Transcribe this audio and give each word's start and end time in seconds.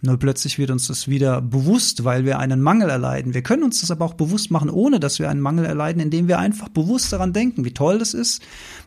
Nur 0.00 0.16
plötzlich 0.16 0.58
wird 0.58 0.70
uns 0.70 0.86
das 0.86 1.08
wieder 1.08 1.40
bewusst, 1.40 2.04
weil 2.04 2.24
wir 2.24 2.38
einen 2.38 2.60
Mangel 2.60 2.88
erleiden. 2.88 3.34
Wir 3.34 3.42
können 3.42 3.64
uns 3.64 3.80
das 3.80 3.90
aber 3.90 4.04
auch 4.04 4.14
bewusst 4.14 4.52
machen, 4.52 4.70
ohne 4.70 5.00
dass 5.00 5.18
wir 5.18 5.28
einen 5.28 5.40
Mangel 5.40 5.64
erleiden, 5.64 6.00
indem 6.00 6.28
wir 6.28 6.38
einfach 6.38 6.68
bewusst 6.68 7.12
daran 7.12 7.32
denken, 7.32 7.64
wie 7.64 7.74
toll 7.74 7.98
das 7.98 8.14
ist, 8.14 8.40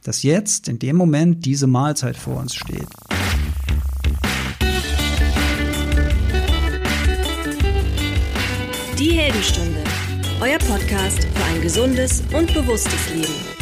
dass 0.04 0.24
jetzt 0.24 0.70
in 0.70 0.79
dem 0.79 0.96
Moment 0.96 1.46
diese 1.46 1.68
Mahlzeit 1.68 2.16
vor 2.16 2.38
uns 2.38 2.55
steht. 2.55 2.88
Die 8.98 9.12
Heldenstunde, 9.12 9.84
euer 10.39 10.59
Podcast 10.59 11.23
für 11.23 11.43
ein 11.54 11.62
gesundes 11.62 12.23
und 12.34 12.54
bewusstes 12.54 13.09
Leben. 13.14 13.61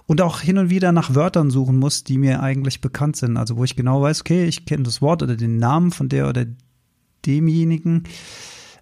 und 0.08 0.22
auch 0.22 0.39
hin 0.39 0.58
und 0.58 0.69
wieder 0.69 0.91
nach 0.91 1.13
Wörtern 1.13 1.52
suchen 1.52 1.77
muss, 1.77 2.03
die 2.03 2.17
mir 2.17 2.41
eigentlich 2.41 2.81
bekannt 2.81 3.17
sind. 3.17 3.38
Also 3.38 3.58
wo 3.58 3.63
ich 3.63 3.75
genau 3.75 4.02
weiß, 4.02 4.22
okay, 4.22 4.45
ich 4.45 4.66
kenne 4.66 4.83
das 4.83 5.02
Wort 5.02 5.22
oder 5.22 5.36
den 5.36 5.58
Namen 5.58 5.91
von 5.91 6.09
der 6.09 6.27
oder 6.27 6.45
demjenigen. 7.25 8.05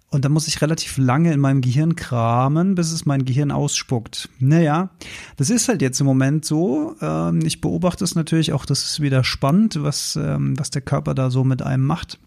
Und 0.08 0.24
da 0.24 0.28
muss 0.28 0.46
ich 0.46 0.62
relativ 0.62 0.98
lange 0.98 1.32
in 1.32 1.40
meinem 1.40 1.60
Gehirn 1.60 1.96
kramen, 1.96 2.76
bis 2.76 2.92
es 2.92 3.06
mein 3.06 3.24
Gehirn 3.24 3.50
ausspuckt. 3.50 4.28
Naja, 4.38 4.90
das 5.36 5.50
ist 5.50 5.68
halt 5.68 5.82
jetzt 5.82 6.00
im 6.00 6.06
Moment 6.06 6.44
so. 6.44 6.94
Ähm, 7.02 7.40
ich 7.44 7.60
beobachte 7.60 8.04
es 8.04 8.14
natürlich 8.14 8.52
auch, 8.52 8.64
das 8.64 8.84
ist 8.84 9.00
wieder 9.00 9.24
spannend, 9.24 9.82
was, 9.82 10.14
ähm, 10.14 10.56
was 10.58 10.70
der 10.70 10.82
Körper 10.82 11.14
da 11.14 11.30
so 11.30 11.42
mit 11.42 11.60
einem 11.60 11.84
macht. 11.84 12.20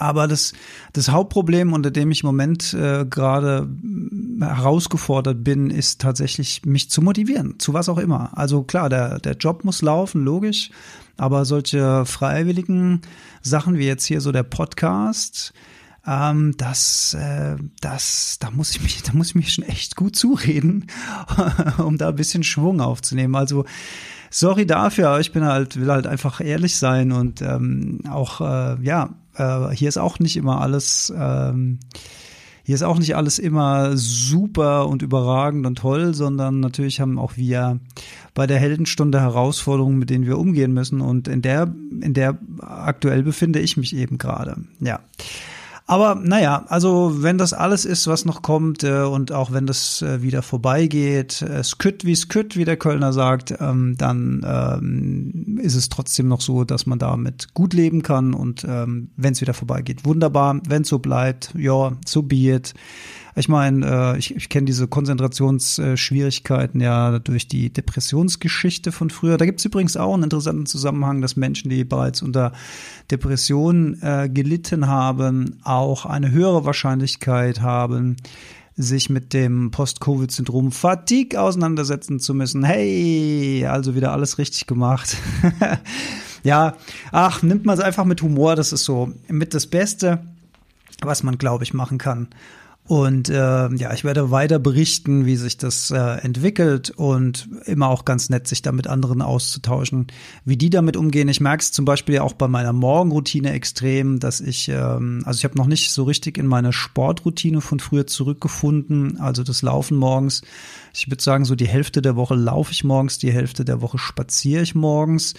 Aber 0.00 0.26
das, 0.26 0.54
das 0.94 1.10
Hauptproblem, 1.10 1.74
unter 1.74 1.90
dem 1.90 2.10
ich 2.10 2.22
im 2.22 2.28
Moment 2.28 2.72
äh, 2.72 3.04
gerade 3.04 3.68
herausgefordert 4.40 5.44
bin, 5.44 5.68
ist 5.68 6.00
tatsächlich, 6.00 6.64
mich 6.64 6.90
zu 6.90 7.02
motivieren, 7.02 7.58
zu 7.58 7.74
was 7.74 7.90
auch 7.90 7.98
immer. 7.98 8.30
Also 8.36 8.62
klar, 8.62 8.88
der, 8.88 9.18
der 9.18 9.34
Job 9.34 9.62
muss 9.62 9.82
laufen, 9.82 10.24
logisch, 10.24 10.70
aber 11.18 11.44
solche 11.44 12.06
freiwilligen 12.06 13.02
Sachen 13.42 13.76
wie 13.76 13.84
jetzt 13.84 14.06
hier 14.06 14.22
so 14.22 14.32
der 14.32 14.42
Podcast, 14.42 15.52
ähm, 16.06 16.54
das, 16.56 17.12
äh, 17.12 17.56
das, 17.82 18.38
da 18.40 18.50
muss 18.50 18.70
ich 18.70 18.82
mich, 18.82 19.02
da 19.02 19.12
muss 19.12 19.28
ich 19.28 19.34
mich 19.34 19.52
schon 19.52 19.64
echt 19.64 19.96
gut 19.96 20.16
zureden, 20.16 20.86
um 21.76 21.98
da 21.98 22.08
ein 22.08 22.16
bisschen 22.16 22.42
Schwung 22.42 22.80
aufzunehmen. 22.80 23.34
Also 23.34 23.66
sorry 24.30 24.64
dafür, 24.64 25.10
aber 25.10 25.20
ich 25.20 25.32
bin 25.32 25.44
halt, 25.44 25.78
will 25.78 25.90
halt 25.90 26.06
einfach 26.06 26.40
ehrlich 26.40 26.76
sein 26.76 27.12
und 27.12 27.42
ähm, 27.42 28.00
auch, 28.08 28.40
äh, 28.40 28.82
ja, 28.82 29.10
äh, 29.36 29.70
hier 29.70 29.88
ist 29.88 29.98
auch 29.98 30.18
nicht 30.18 30.36
immer 30.36 30.60
alles, 30.60 31.12
ähm, 31.16 31.78
hier 32.62 32.74
ist 32.74 32.82
auch 32.82 32.98
nicht 32.98 33.16
alles 33.16 33.38
immer 33.38 33.96
super 33.96 34.88
und 34.88 35.02
überragend 35.02 35.66
und 35.66 35.78
toll, 35.78 36.14
sondern 36.14 36.60
natürlich 36.60 37.00
haben 37.00 37.18
auch 37.18 37.36
wir 37.36 37.80
bei 38.34 38.46
der 38.46 38.58
Heldenstunde 38.58 39.20
Herausforderungen, 39.20 39.98
mit 39.98 40.10
denen 40.10 40.26
wir 40.26 40.38
umgehen 40.38 40.72
müssen. 40.72 41.00
Und 41.00 41.26
in 41.26 41.42
der, 41.42 41.74
in 42.00 42.14
der 42.14 42.38
aktuell 42.60 43.22
befinde 43.22 43.58
ich 43.58 43.76
mich 43.76 43.96
eben 43.96 44.18
gerade. 44.18 44.56
Ja. 44.78 45.00
Aber 45.90 46.14
naja, 46.14 46.66
also 46.68 47.16
wenn 47.20 47.36
das 47.36 47.52
alles 47.52 47.84
ist, 47.84 48.06
was 48.06 48.24
noch 48.24 48.42
kommt 48.42 48.84
äh, 48.84 49.02
und 49.02 49.32
auch 49.32 49.50
wenn 49.50 49.66
das 49.66 50.02
äh, 50.02 50.22
wieder 50.22 50.40
vorbeigeht, 50.40 51.42
es 51.42 51.78
kütt 51.78 52.04
wie 52.04 52.12
es 52.12 52.28
kütt, 52.28 52.56
wie 52.56 52.64
der 52.64 52.76
Kölner 52.76 53.12
sagt, 53.12 53.56
ähm, 53.58 53.96
dann 53.98 54.46
ähm, 54.46 55.58
ist 55.60 55.74
es 55.74 55.88
trotzdem 55.88 56.28
noch 56.28 56.42
so, 56.42 56.62
dass 56.62 56.86
man 56.86 57.00
damit 57.00 57.54
gut 57.54 57.74
leben 57.74 58.04
kann 58.04 58.34
und 58.34 58.64
ähm, 58.68 59.10
wenn 59.16 59.32
es 59.32 59.40
wieder 59.40 59.52
vorbeigeht, 59.52 60.04
wunderbar. 60.04 60.60
Wenn 60.64 60.84
so 60.84 61.00
bleibt, 61.00 61.52
ja, 61.58 61.90
so 62.06 62.22
be 62.22 62.36
it. 62.36 62.72
Ich 63.36 63.48
meine, 63.48 63.86
äh, 63.86 64.18
ich, 64.18 64.34
ich 64.34 64.48
kenne 64.48 64.66
diese 64.66 64.88
Konzentrationsschwierigkeiten 64.88 66.80
ja 66.80 67.18
durch 67.18 67.46
die 67.48 67.72
Depressionsgeschichte 67.72 68.92
von 68.92 69.10
früher. 69.10 69.36
Da 69.38 69.44
gibt 69.44 69.60
es 69.60 69.64
übrigens 69.64 69.96
auch 69.96 70.14
einen 70.14 70.24
interessanten 70.24 70.66
Zusammenhang, 70.66 71.20
dass 71.20 71.36
Menschen, 71.36 71.70
die 71.70 71.84
bereits 71.84 72.22
unter 72.22 72.52
Depression 73.10 74.00
äh, 74.02 74.28
gelitten 74.28 74.88
haben, 74.88 75.58
eine 76.06 76.30
höhere 76.30 76.64
Wahrscheinlichkeit 76.64 77.60
haben, 77.60 78.16
sich 78.76 79.10
mit 79.10 79.32
dem 79.32 79.70
Post-Covid-Syndrom 79.70 80.72
Fatigue 80.72 81.40
auseinandersetzen 81.40 82.20
zu 82.20 82.34
müssen. 82.34 82.64
Hey, 82.64 83.66
also 83.66 83.94
wieder 83.94 84.12
alles 84.12 84.38
richtig 84.38 84.66
gemacht. 84.66 85.16
ja, 86.42 86.76
ach, 87.12 87.42
nimmt 87.42 87.66
man 87.66 87.76
es 87.76 87.84
einfach 87.84 88.04
mit 88.04 88.22
Humor, 88.22 88.56
das 88.56 88.72
ist 88.72 88.84
so 88.84 89.12
mit 89.28 89.54
das 89.54 89.66
Beste, 89.66 90.20
was 91.02 91.22
man, 91.22 91.38
glaube 91.38 91.64
ich, 91.64 91.74
machen 91.74 91.98
kann. 91.98 92.28
Und 92.90 93.28
äh, 93.28 93.34
ja, 93.72 93.92
ich 93.94 94.02
werde 94.02 94.32
weiter 94.32 94.58
berichten, 94.58 95.24
wie 95.24 95.36
sich 95.36 95.56
das 95.56 95.92
äh, 95.92 95.96
entwickelt 95.96 96.90
und 96.90 97.48
immer 97.66 97.86
auch 97.86 98.04
ganz 98.04 98.30
nett, 98.30 98.48
sich 98.48 98.62
da 98.62 98.72
mit 98.72 98.88
anderen 98.88 99.22
auszutauschen, 99.22 100.08
wie 100.44 100.56
die 100.56 100.70
damit 100.70 100.96
umgehen. 100.96 101.28
Ich 101.28 101.40
merke 101.40 101.62
es 101.62 101.70
zum 101.70 101.84
Beispiel 101.84 102.18
auch 102.18 102.32
bei 102.32 102.48
meiner 102.48 102.72
Morgenroutine 102.72 103.52
extrem, 103.52 104.18
dass 104.18 104.40
ich, 104.40 104.68
ähm, 104.70 105.22
also 105.24 105.38
ich 105.38 105.44
habe 105.44 105.56
noch 105.56 105.68
nicht 105.68 105.92
so 105.92 106.02
richtig 106.02 106.36
in 106.36 106.48
meine 106.48 106.72
Sportroutine 106.72 107.60
von 107.60 107.78
früher 107.78 108.08
zurückgefunden, 108.08 109.20
also 109.20 109.44
das 109.44 109.62
Laufen 109.62 109.96
morgens. 109.96 110.42
Ich 110.92 111.08
würde 111.08 111.22
sagen, 111.22 111.44
so 111.44 111.54
die 111.54 111.68
Hälfte 111.68 112.02
der 112.02 112.16
Woche 112.16 112.34
laufe 112.34 112.72
ich 112.72 112.82
morgens, 112.82 113.18
die 113.18 113.30
Hälfte 113.30 113.64
der 113.64 113.82
Woche 113.82 113.98
spaziere 113.98 114.62
ich 114.62 114.74
morgens. 114.74 115.34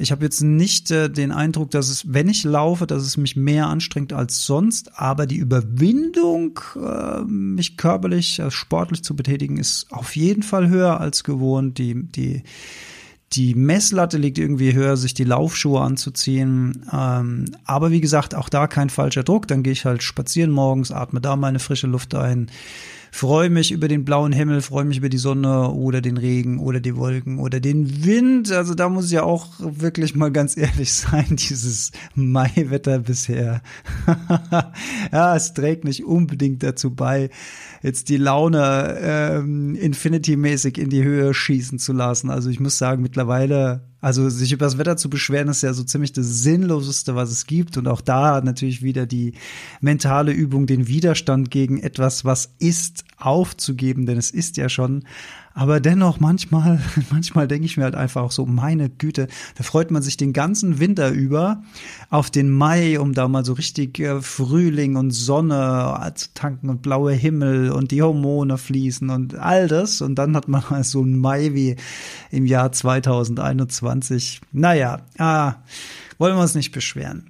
Ich 0.00 0.12
habe 0.12 0.24
jetzt 0.24 0.42
nicht 0.42 0.92
äh, 0.92 1.10
den 1.10 1.32
Eindruck, 1.32 1.72
dass 1.72 1.88
es, 1.88 2.12
wenn 2.12 2.28
ich 2.28 2.44
laufe, 2.44 2.86
dass 2.86 3.02
es 3.02 3.16
mich 3.16 3.34
mehr 3.34 3.66
anstrengt 3.66 4.12
als 4.12 4.46
sonst, 4.46 4.96
aber 4.96 5.26
die 5.26 5.38
Überwindung, 5.38 6.60
äh, 6.76 7.22
mich 7.22 7.76
körperlich, 7.76 8.38
äh, 8.38 8.52
sportlich 8.52 9.02
zu 9.02 9.16
betätigen, 9.16 9.56
ist 9.56 9.88
auf 9.90 10.14
jeden 10.14 10.44
Fall 10.44 10.68
höher 10.68 11.00
als 11.00 11.24
gewohnt. 11.24 11.78
Die, 11.78 12.00
die, 12.00 12.44
die 13.32 13.56
Messlatte 13.56 14.18
liegt 14.18 14.38
irgendwie 14.38 14.72
höher, 14.72 14.96
sich 14.96 15.14
die 15.14 15.24
Laufschuhe 15.24 15.80
anzuziehen. 15.80 16.86
Ähm, 16.92 17.46
aber 17.64 17.90
wie 17.90 18.00
gesagt, 18.00 18.36
auch 18.36 18.48
da 18.48 18.68
kein 18.68 18.90
falscher 18.90 19.24
Druck. 19.24 19.48
Dann 19.48 19.64
gehe 19.64 19.72
ich 19.72 19.84
halt 19.84 20.04
spazieren 20.04 20.52
morgens, 20.52 20.92
atme 20.92 21.20
da 21.20 21.34
meine 21.34 21.58
frische 21.58 21.88
Luft 21.88 22.14
ein 22.14 22.50
freue 23.10 23.50
mich 23.50 23.72
über 23.72 23.88
den 23.88 24.04
blauen 24.04 24.32
Himmel, 24.32 24.60
freue 24.60 24.84
mich 24.84 24.98
über 24.98 25.08
die 25.08 25.18
Sonne 25.18 25.70
oder 25.70 26.00
den 26.00 26.16
Regen 26.16 26.58
oder 26.58 26.80
die 26.80 26.96
Wolken 26.96 27.38
oder 27.38 27.60
den 27.60 28.04
Wind. 28.04 28.52
Also 28.52 28.74
da 28.74 28.88
muss 28.88 29.06
ich 29.06 29.12
ja 29.12 29.22
auch 29.22 29.48
wirklich 29.58 30.14
mal 30.14 30.30
ganz 30.30 30.56
ehrlich 30.56 30.92
sein, 30.94 31.36
dieses 31.36 31.92
Maiwetter 32.14 33.00
bisher. 33.00 33.62
ja, 35.12 35.36
es 35.36 35.54
trägt 35.54 35.84
nicht 35.84 36.04
unbedingt 36.04 36.62
dazu 36.62 36.94
bei, 36.94 37.30
jetzt 37.82 38.08
die 38.08 38.16
Laune 38.16 38.98
ähm, 39.00 39.74
Infinity-mäßig 39.74 40.78
in 40.78 40.90
die 40.90 41.04
Höhe 41.04 41.34
schießen 41.34 41.78
zu 41.78 41.92
lassen. 41.92 42.30
Also 42.30 42.50
ich 42.50 42.60
muss 42.60 42.78
sagen, 42.78 43.02
mittlerweile 43.02 43.87
also 44.00 44.28
sich 44.28 44.52
über 44.52 44.66
das 44.66 44.78
Wetter 44.78 44.96
zu 44.96 45.10
beschweren, 45.10 45.48
ist 45.48 45.62
ja 45.62 45.72
so 45.72 45.82
ziemlich 45.82 46.12
das 46.12 46.42
Sinnloseste, 46.42 47.14
was 47.16 47.30
es 47.30 47.46
gibt. 47.46 47.76
Und 47.76 47.88
auch 47.88 48.00
da 48.00 48.40
natürlich 48.40 48.82
wieder 48.82 49.06
die 49.06 49.34
mentale 49.80 50.32
Übung, 50.32 50.66
den 50.66 50.86
Widerstand 50.86 51.50
gegen 51.50 51.78
etwas, 51.78 52.24
was 52.24 52.50
ist, 52.58 53.04
aufzugeben, 53.18 54.06
denn 54.06 54.18
es 54.18 54.30
ist 54.30 54.56
ja 54.56 54.68
schon. 54.68 55.04
Aber 55.54 55.80
dennoch, 55.80 56.20
manchmal, 56.20 56.80
manchmal 57.10 57.48
denke 57.48 57.66
ich 57.66 57.76
mir 57.76 57.82
halt 57.82 57.96
einfach 57.96 58.22
auch 58.22 58.30
so, 58.30 58.46
meine 58.46 58.88
Güte, 58.88 59.26
da 59.56 59.64
freut 59.64 59.90
man 59.90 60.02
sich 60.02 60.16
den 60.16 60.32
ganzen 60.32 60.78
Winter 60.78 61.10
über 61.10 61.62
auf 62.10 62.30
den 62.30 62.48
Mai, 62.48 63.00
um 63.00 63.12
da 63.12 63.26
mal 63.26 63.44
so 63.44 63.54
richtig 63.54 63.98
äh, 63.98 64.20
Frühling 64.20 64.96
und 64.96 65.10
Sonne 65.10 66.12
zu 66.14 66.28
tanken 66.34 66.70
und 66.70 66.82
blaue 66.82 67.12
Himmel 67.12 67.72
und 67.72 67.90
die 67.90 68.02
Hormone 68.02 68.56
fließen 68.56 69.10
und 69.10 69.34
all 69.34 69.66
das. 69.66 70.00
Und 70.00 70.14
dann 70.14 70.36
hat 70.36 70.46
man 70.46 70.62
mal 70.70 70.84
so 70.84 71.02
einen 71.02 71.18
Mai 71.18 71.54
wie 71.54 71.74
im 72.30 72.46
Jahr 72.46 72.70
2021. 72.70 74.40
Naja, 74.52 75.00
ah, 75.18 75.56
wollen 76.18 76.36
wir 76.36 76.42
uns 76.42 76.54
nicht 76.54 76.72
beschweren. 76.72 77.26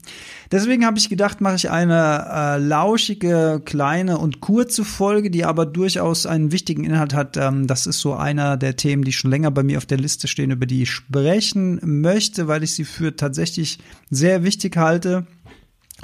Deswegen 0.51 0.85
habe 0.85 0.99
ich 0.99 1.09
gedacht, 1.09 1.41
mache 1.41 1.57
ich 1.57 1.71
eine 1.71 2.27
äh, 2.31 2.59
lauschige, 2.59 3.61
kleine 3.65 4.19
und 4.19 4.41
kurze 4.41 4.85
Folge, 4.85 5.31
die 5.31 5.45
aber 5.45 5.67
durchaus 5.67 6.27
einen 6.27 6.53
wichtigen 6.53 6.85
Inhalt 6.85 7.15
hat. 7.15 7.37
Ähm, 7.37 7.67
das 7.67 7.87
ist 7.87 8.01
so 8.01 8.15
einer 8.15 8.57
der 8.57 8.77
Themen, 8.77 9.05
die 9.05 9.13
schon 9.13 9.31
länger 9.31 9.51
bei 9.51 9.63
mir 9.63 9.79
auf 9.79 9.87
der 9.87 9.99
Liste 9.99 10.27
stehen, 10.27 10.51
über 10.51 10.67
die 10.67 10.83
ich 10.83 10.91
sprechen 10.91 11.81
möchte, 11.83 12.49
weil 12.49 12.63
ich 12.63 12.73
sie 12.73 12.85
für 12.85 13.15
tatsächlich 13.15 13.79
sehr 14.11 14.43
wichtig 14.43 14.77
halte 14.77 15.27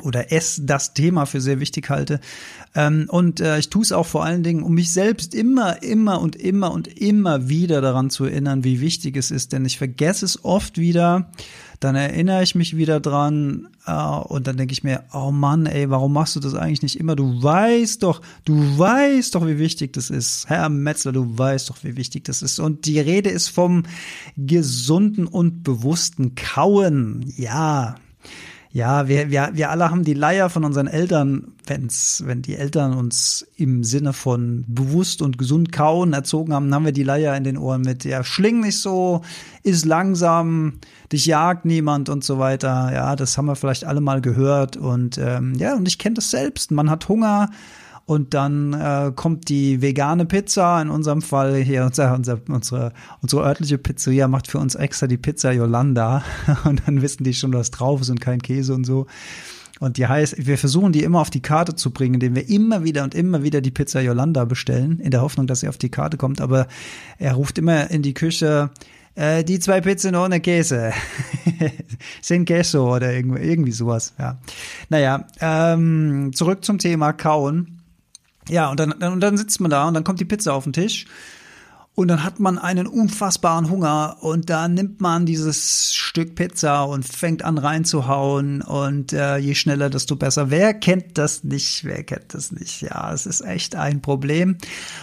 oder 0.03 0.33
es 0.33 0.61
das 0.65 0.93
Thema 0.95 1.25
für 1.25 1.41
sehr 1.41 1.61
wichtig 1.61 1.89
halte. 1.89 2.21
Ähm, 2.75 3.07
und 3.09 3.41
äh, 3.41 3.59
ich 3.59 3.71
tue 3.71 3.83
es 3.83 3.93
auch 3.93 4.07
vor 4.07 4.25
allen 4.25 4.43
Dingen, 4.43 4.63
um 4.63 4.75
mich 4.75 4.93
selbst 4.93 5.35
immer, 5.35 5.83
immer 5.83 6.21
und 6.21 6.35
immer 6.37 6.73
und 6.73 6.89
immer 6.89 7.49
wieder 7.49 7.81
daran 7.81 8.11
zu 8.11 8.25
erinnern, 8.25 8.65
wie 8.65 8.81
wichtig 8.81 9.17
es 9.17 9.31
ist. 9.31 9.53
Denn 9.53 9.65
ich 9.65 9.79
vergesse 9.79 10.25
es 10.25 10.45
oft 10.45 10.77
wieder, 10.79 11.31
dann 11.79 11.95
erinnere 11.95 12.43
ich 12.43 12.55
mich 12.55 12.77
wieder 12.77 12.99
dran 12.99 13.69
äh, 13.87 13.93
und 13.93 14.47
dann 14.47 14.57
denke 14.57 14.73
ich 14.73 14.83
mir, 14.83 15.05
oh 15.13 15.31
Mann, 15.31 15.67
ey, 15.67 15.89
warum 15.91 16.13
machst 16.13 16.35
du 16.35 16.41
das 16.41 16.55
eigentlich 16.55 16.83
nicht 16.83 16.99
immer? 16.99 17.15
Du 17.15 17.43
weißt 17.43 18.03
doch, 18.03 18.23
du 18.45 18.79
weißt 18.79 19.35
doch, 19.35 19.47
wie 19.47 19.59
wichtig 19.59 19.93
das 19.93 20.11
ist. 20.11 20.49
Herr 20.49 20.69
Metzler, 20.69 21.13
du 21.13 21.39
weißt 21.39 21.71
doch, 21.71 21.77
wie 21.83 21.97
wichtig 21.97 22.25
das 22.25 22.43
ist. 22.43 22.59
Und 22.59 22.87
die 22.87 22.99
Rede 22.99 23.31
ist 23.31 23.49
vom 23.49 23.85
gesunden 24.37 25.27
und 25.27 25.63
bewussten 25.63 26.35
Kauen. 26.35 27.33
Ja, 27.37 27.97
ja, 28.75 29.07
wir, 29.07 29.31
wir, 29.31 29.51
wir 29.53 29.71
alle 29.71 29.89
haben 29.89 30.03
die 30.03 30.15
Leier 30.15 30.51
von 30.51 30.65
unseren 30.65 30.89
Eltern, 30.89 31.53
wenn's, 31.65 32.25
wenn 32.27 32.43
die 32.43 32.57
Eltern 32.57 32.93
uns 32.93 33.47
im 33.55 33.85
Sinne 33.85 34.13
von 34.13 34.65
bewusst 34.67 35.23
und 35.23 35.39
gesund 35.39 35.71
kauen 35.71 36.13
erzogen 36.13 36.53
haben, 36.53 36.75
haben 36.75 36.85
wir 36.85 36.91
die 36.91 37.05
Leier 37.05 37.37
in 37.37 37.45
den 37.45 37.57
Ohren 37.57 37.83
mit, 37.83 38.05
ja, 38.05 38.25
schling 38.25 38.63
nicht 38.63 38.81
so, 38.81 39.23
ist 39.63 39.85
langsam, 39.85 40.81
dich 41.13 41.25
jagt 41.25 41.65
niemand 41.65 42.09
und 42.09 42.25
so 42.25 42.41
weiter. 42.41 42.91
Ja, 42.93 43.15
das 43.15 43.39
haben 43.39 43.47
wir 43.47 43.55
vielleicht 43.55 43.85
alle 43.85 44.01
mal 44.01 44.21
gehört 44.21 44.77
und 44.77 45.19
ähm, 45.19 45.55
ja, 45.55 45.77
und 45.77 45.87
ich 45.87 46.01
kenne 46.01 46.15
das 46.15 46.33
selbst. 46.33 46.73
Man 46.73 46.91
hat 46.91 47.09
Hunger, 47.09 47.51
und 48.07 48.35
dann 48.35 48.75
äh, 48.75 49.13
kommt 49.15 49.49
die 49.49 49.81
vegane 49.81 50.27
Pizza, 50.27 50.81
in 50.83 50.91
unserem 50.91 51.23
Fall 51.23 51.57
hier 51.57 51.85
unser, 51.85 52.15
unser, 52.15 52.39
unsere, 52.49 52.93
unsere 53.23 53.43
örtliche 53.43 53.79
Pizzeria 53.79 54.29
macht 54.29 54.47
für 54.47 54.59
uns 54.59 54.75
extra 54.75 55.07
die 55.07 55.17
Pizza 55.17 55.53
Yolanda 55.53 56.23
und 56.65 56.83
dann 56.87 57.01
wissen 57.03 57.25
die 57.25 57.35
schon, 57.35 57.55
was 57.55 57.71
drauf 57.71 58.03
ist 58.03 58.11
und 58.11 58.21
kein 58.21 58.43
Käse 58.43 58.75
und 58.75 58.85
so. 58.85 59.07
Und 59.81 59.97
die 59.97 60.07
heißt, 60.07 60.47
wir 60.47 60.57
versuchen 60.57 60.93
die 60.93 61.03
immer 61.03 61.21
auf 61.21 61.31
die 61.31 61.43
Karte 61.43 61.75
zu 61.75 61.91
bringen, 61.91 62.15
indem 62.15 62.37
wir 62.37 62.49
immer 62.49 62.85
wieder 62.85 63.03
und 63.03 63.15
immer 63.15 63.43
wieder 63.43 63.61
die 63.61 63.73
Pizza 63.73 64.01
Yolanda 64.01 64.45
bestellen, 64.45 65.01
in 65.01 65.11
der 65.11 65.23
Hoffnung, 65.23 65.47
dass 65.47 65.61
sie 65.61 65.69
auf 65.69 65.79
die 65.79 65.91
Karte 65.91 66.17
kommt. 66.17 66.41
Aber 66.41 66.69
er 67.19 67.35
ruft 67.35 67.59
immer 67.59 67.91
in 67.91 68.03
die 68.03 68.15
Küche, 68.15 68.71
äh, 69.17 69.43
die 69.43 69.59
zwei 69.59 69.81
Pizzen 69.81 70.15
ohne 70.15 70.41
Käse. 70.41 70.93
Sin 72.23 72.45
Queso 72.45 72.95
oder 72.95 73.13
irgendwie, 73.13 73.43
irgendwie 73.43 73.73
sowas, 73.73 74.15
ja. 74.19 74.39
Naja, 74.91 75.27
ähm, 75.41 76.31
zurück 76.35 76.65
zum 76.65 76.79
Thema 76.79 77.13
Kauen. 77.13 77.84
Ja, 78.49 78.71
und 78.71 78.81
dann, 78.81 78.93
und 78.93 79.21
dann 79.21 79.37
sitzt 79.37 79.61
man 79.61 79.71
da 79.71 79.89
und 79.89 79.95
dann 79.95 80.05
kommt 80.05 80.21
die 80.21 80.25
Pizza 80.25 80.53
auf 80.55 80.65
den 80.65 80.73
Tisch 80.73 81.07
und 81.97 82.09
dann 82.09 82.25
hat 82.25 82.41
man 82.41 82.59
einen 82.59 82.89
unfassbaren 82.89 83.71
Hunger 83.71 84.17
und 84.21 84.51
da 84.51 84.67
nimmt 84.67 85.01
man 85.01 85.27
dieses 85.27 85.95
Stück 85.95 86.35
Pizza 86.35 86.83
und 86.83 87.05
fängt 87.05 87.45
an 87.45 87.57
reinzuhauen 87.57 88.63
und 88.63 89.13
äh, 89.13 89.37
je 89.37 89.55
schneller, 89.55 89.91
desto 89.91 90.17
besser. 90.17 90.51
Wer 90.51 90.75
kennt 90.75 91.19
das 91.19 91.45
nicht? 91.45 91.85
Wer 91.85 92.03
kennt 92.03 92.35
das 92.35 92.51
nicht? 92.51 92.83
Ja, 92.83 93.13
es 93.13 93.27
ist 93.27 93.43
echt 93.43 93.77
ein 93.77 94.03
Problem. 94.03 94.59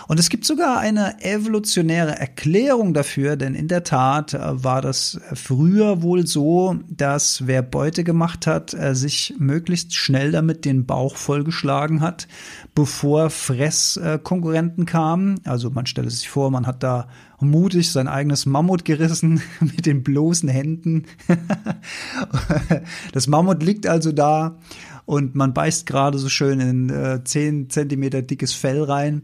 Und 0.10 0.20
es 0.20 0.28
gibt 0.28 0.44
sogar 0.44 0.80
eine 0.80 1.24
evolutionäre 1.24 2.20
Erklärung 2.20 2.94
dafür, 2.94 3.38
denn 3.38 3.56
in 3.56 3.70
der 3.70 3.86
Tat 3.86 4.34
äh, 4.34 4.64
war 4.64 4.82
das 4.82 5.18
früher 5.34 6.02
wohl 6.02 6.28
so, 6.28 6.76
dass 6.90 7.48
wer 7.48 7.62
Beute 7.62 8.04
gemacht 8.04 8.48
hat, 8.48 8.74
äh, 8.74 8.96
sich 8.96 9.34
möglichst 9.40 9.96
schnell 9.96 10.34
damit 10.34 10.66
den 10.66 10.86
Bauch 10.86 11.16
vollgeschlagen 11.16 12.02
hat, 12.02 12.28
bevor 12.74 13.30
Fresskonkurrenten 13.30 14.86
kamen. 14.86 15.40
Also 15.44 15.70
man 15.70 15.86
stelle 15.86 16.10
sich 16.10 16.30
vor, 16.30 16.52
man 16.52 16.68
hat 16.68 16.84
da 16.84 17.08
mutig 17.40 17.92
sein 17.92 18.08
eigenes 18.08 18.46
Mammut 18.46 18.86
gerissen 18.86 19.42
mit 19.60 19.86
den 19.86 20.04
bloßen 20.04 20.50
Händen. 20.50 21.06
das 23.14 23.28
Mammut 23.28 23.64
liegt 23.64 23.88
also 23.88 24.12
da 24.12 24.58
und 25.06 25.36
man 25.36 25.54
beißt 25.54 25.86
gerade 25.86 26.18
so 26.18 26.30
schön 26.30 26.60
in 26.60 26.90
äh, 26.90 27.24
10 27.24 27.70
Zentimeter 27.70 28.22
dickes 28.22 28.54
Fell 28.54 28.84
rein. 28.84 29.24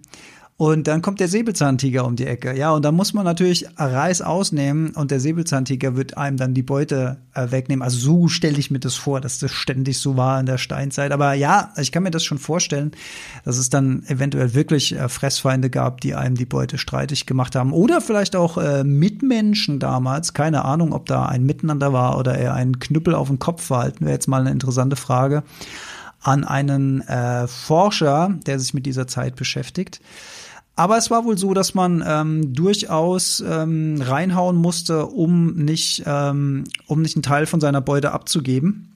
Und 0.59 0.87
dann 0.87 1.03
kommt 1.03 1.19
der 1.19 1.27
Säbelzahntiger 1.27 2.03
um 2.03 2.15
die 2.15 2.25
Ecke. 2.25 2.57
Ja, 2.57 2.71
und 2.71 2.83
da 2.83 2.91
muss 2.91 3.13
man 3.13 3.25
natürlich 3.25 3.67
Reis 3.77 4.23
ausnehmen 4.23 4.89
und 4.95 5.11
der 5.11 5.19
Säbelzahntiger 5.19 5.95
wird 5.95 6.17
einem 6.17 6.37
dann 6.37 6.55
die 6.55 6.63
Beute 6.63 7.17
äh, 7.35 7.51
wegnehmen. 7.51 7.83
Also 7.83 7.99
so 7.99 8.27
stelle 8.27 8.57
ich 8.57 8.71
mir 8.71 8.79
das 8.79 8.95
vor, 8.95 9.21
dass 9.21 9.37
das 9.37 9.51
ständig 9.51 9.99
so 9.99 10.17
war 10.17 10.39
in 10.39 10.47
der 10.47 10.57
Steinzeit. 10.57 11.11
Aber 11.11 11.33
ja, 11.33 11.71
ich 11.77 11.91
kann 11.91 12.01
mir 12.01 12.09
das 12.09 12.23
schon 12.23 12.39
vorstellen, 12.39 12.89
dass 13.45 13.59
es 13.59 13.69
dann 13.69 14.01
eventuell 14.07 14.55
wirklich 14.55 14.95
äh, 14.95 15.07
Fressfeinde 15.09 15.69
gab, 15.69 16.01
die 16.01 16.15
einem 16.15 16.33
die 16.33 16.45
Beute 16.45 16.79
streitig 16.79 17.27
gemacht 17.27 17.55
haben. 17.55 17.71
Oder 17.71 18.01
vielleicht 18.01 18.35
auch 18.35 18.57
äh, 18.57 18.83
Mitmenschen 18.83 19.77
damals. 19.77 20.33
Keine 20.33 20.65
Ahnung, 20.65 20.91
ob 20.91 21.05
da 21.05 21.27
ein 21.27 21.43
Miteinander 21.43 21.93
war 21.93 22.17
oder 22.17 22.35
eher 22.35 22.55
ein 22.55 22.79
Knüppel 22.79 23.13
auf 23.13 23.27
den 23.27 23.37
Kopf 23.37 23.61
verhalten. 23.61 24.05
Wäre 24.05 24.15
jetzt 24.15 24.27
mal 24.27 24.41
eine 24.41 24.49
interessante 24.49 24.95
Frage 24.95 25.43
an 26.19 26.43
einen 26.43 27.01
äh, 27.01 27.47
Forscher, 27.47 28.39
der 28.47 28.59
sich 28.59 28.73
mit 28.73 28.87
dieser 28.87 29.05
Zeit 29.05 29.35
beschäftigt. 29.35 30.01
Aber 30.77 30.95
es 30.95 31.09
war 31.09 31.25
wohl 31.25 31.39
so, 31.39 31.55
dass 31.55 31.73
man 31.73 32.03
ähm, 32.07 32.53
durchaus 32.53 33.43
ähm, 33.45 33.99
reinhauen 33.99 34.55
musste, 34.55 35.07
um 35.07 35.55
nicht, 35.55 36.03
ähm, 36.05 36.65
um 36.85 37.01
nicht 37.01 37.15
einen 37.15 37.23
Teil 37.23 37.47
von 37.47 37.59
seiner 37.59 37.81
Beute 37.81 38.11
abzugeben. 38.11 38.93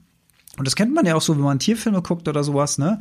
Und 0.57 0.67
das 0.67 0.75
kennt 0.75 0.93
man 0.93 1.07
ja 1.07 1.15
auch 1.15 1.21
so, 1.21 1.35
wenn 1.35 1.43
man 1.43 1.57
Tierfilme 1.57 2.03
guckt 2.03 2.27
oder 2.27 2.43
sowas, 2.43 2.77
ne? 2.77 2.99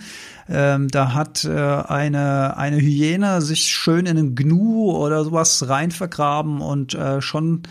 Ähm, 0.48 0.88
da 0.88 1.12
hat 1.12 1.44
äh, 1.44 1.50
eine, 1.50 2.56
eine 2.56 2.80
Hyäne 2.80 3.42
sich 3.42 3.66
schön 3.66 4.06
in 4.06 4.16
einen 4.16 4.34
Gnu 4.34 4.92
oder 4.92 5.24
sowas 5.24 5.68
rein 5.68 5.90
vergraben 5.90 6.62
und 6.62 6.94
äh, 6.94 7.20
schon 7.20 7.64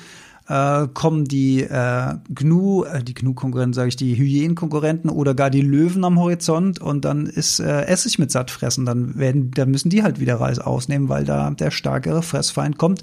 äh, 0.49 0.87
kommen 0.93 1.25
die 1.25 1.61
äh, 1.61 2.15
Gnu, 2.33 2.83
äh, 2.83 3.03
die 3.03 3.13
Gnu-Konkurrenten, 3.13 3.73
sage 3.73 3.89
ich, 3.89 3.95
die 3.95 4.17
Hyänen-Konkurrenten 4.17 5.09
oder 5.09 5.35
gar 5.35 5.49
die 5.49 5.61
Löwen 5.61 6.03
am 6.03 6.19
Horizont 6.19 6.81
und 6.81 7.05
dann 7.05 7.27
ist 7.27 7.59
äh, 7.59 7.83
Essig 7.83 8.19
mit 8.19 8.31
satt 8.31 8.49
fressen. 8.51 8.85
Dann 8.85 9.17
werden, 9.17 9.51
dann 9.51 9.69
müssen 9.69 9.89
die 9.89 10.03
halt 10.03 10.19
wieder 10.19 10.39
Reis 10.41 10.59
ausnehmen, 10.59 11.07
weil 11.07 11.23
da 11.23 11.51
der 11.51 11.71
stärkere 11.71 12.23
Fressfeind 12.23 12.77
kommt. 12.77 13.01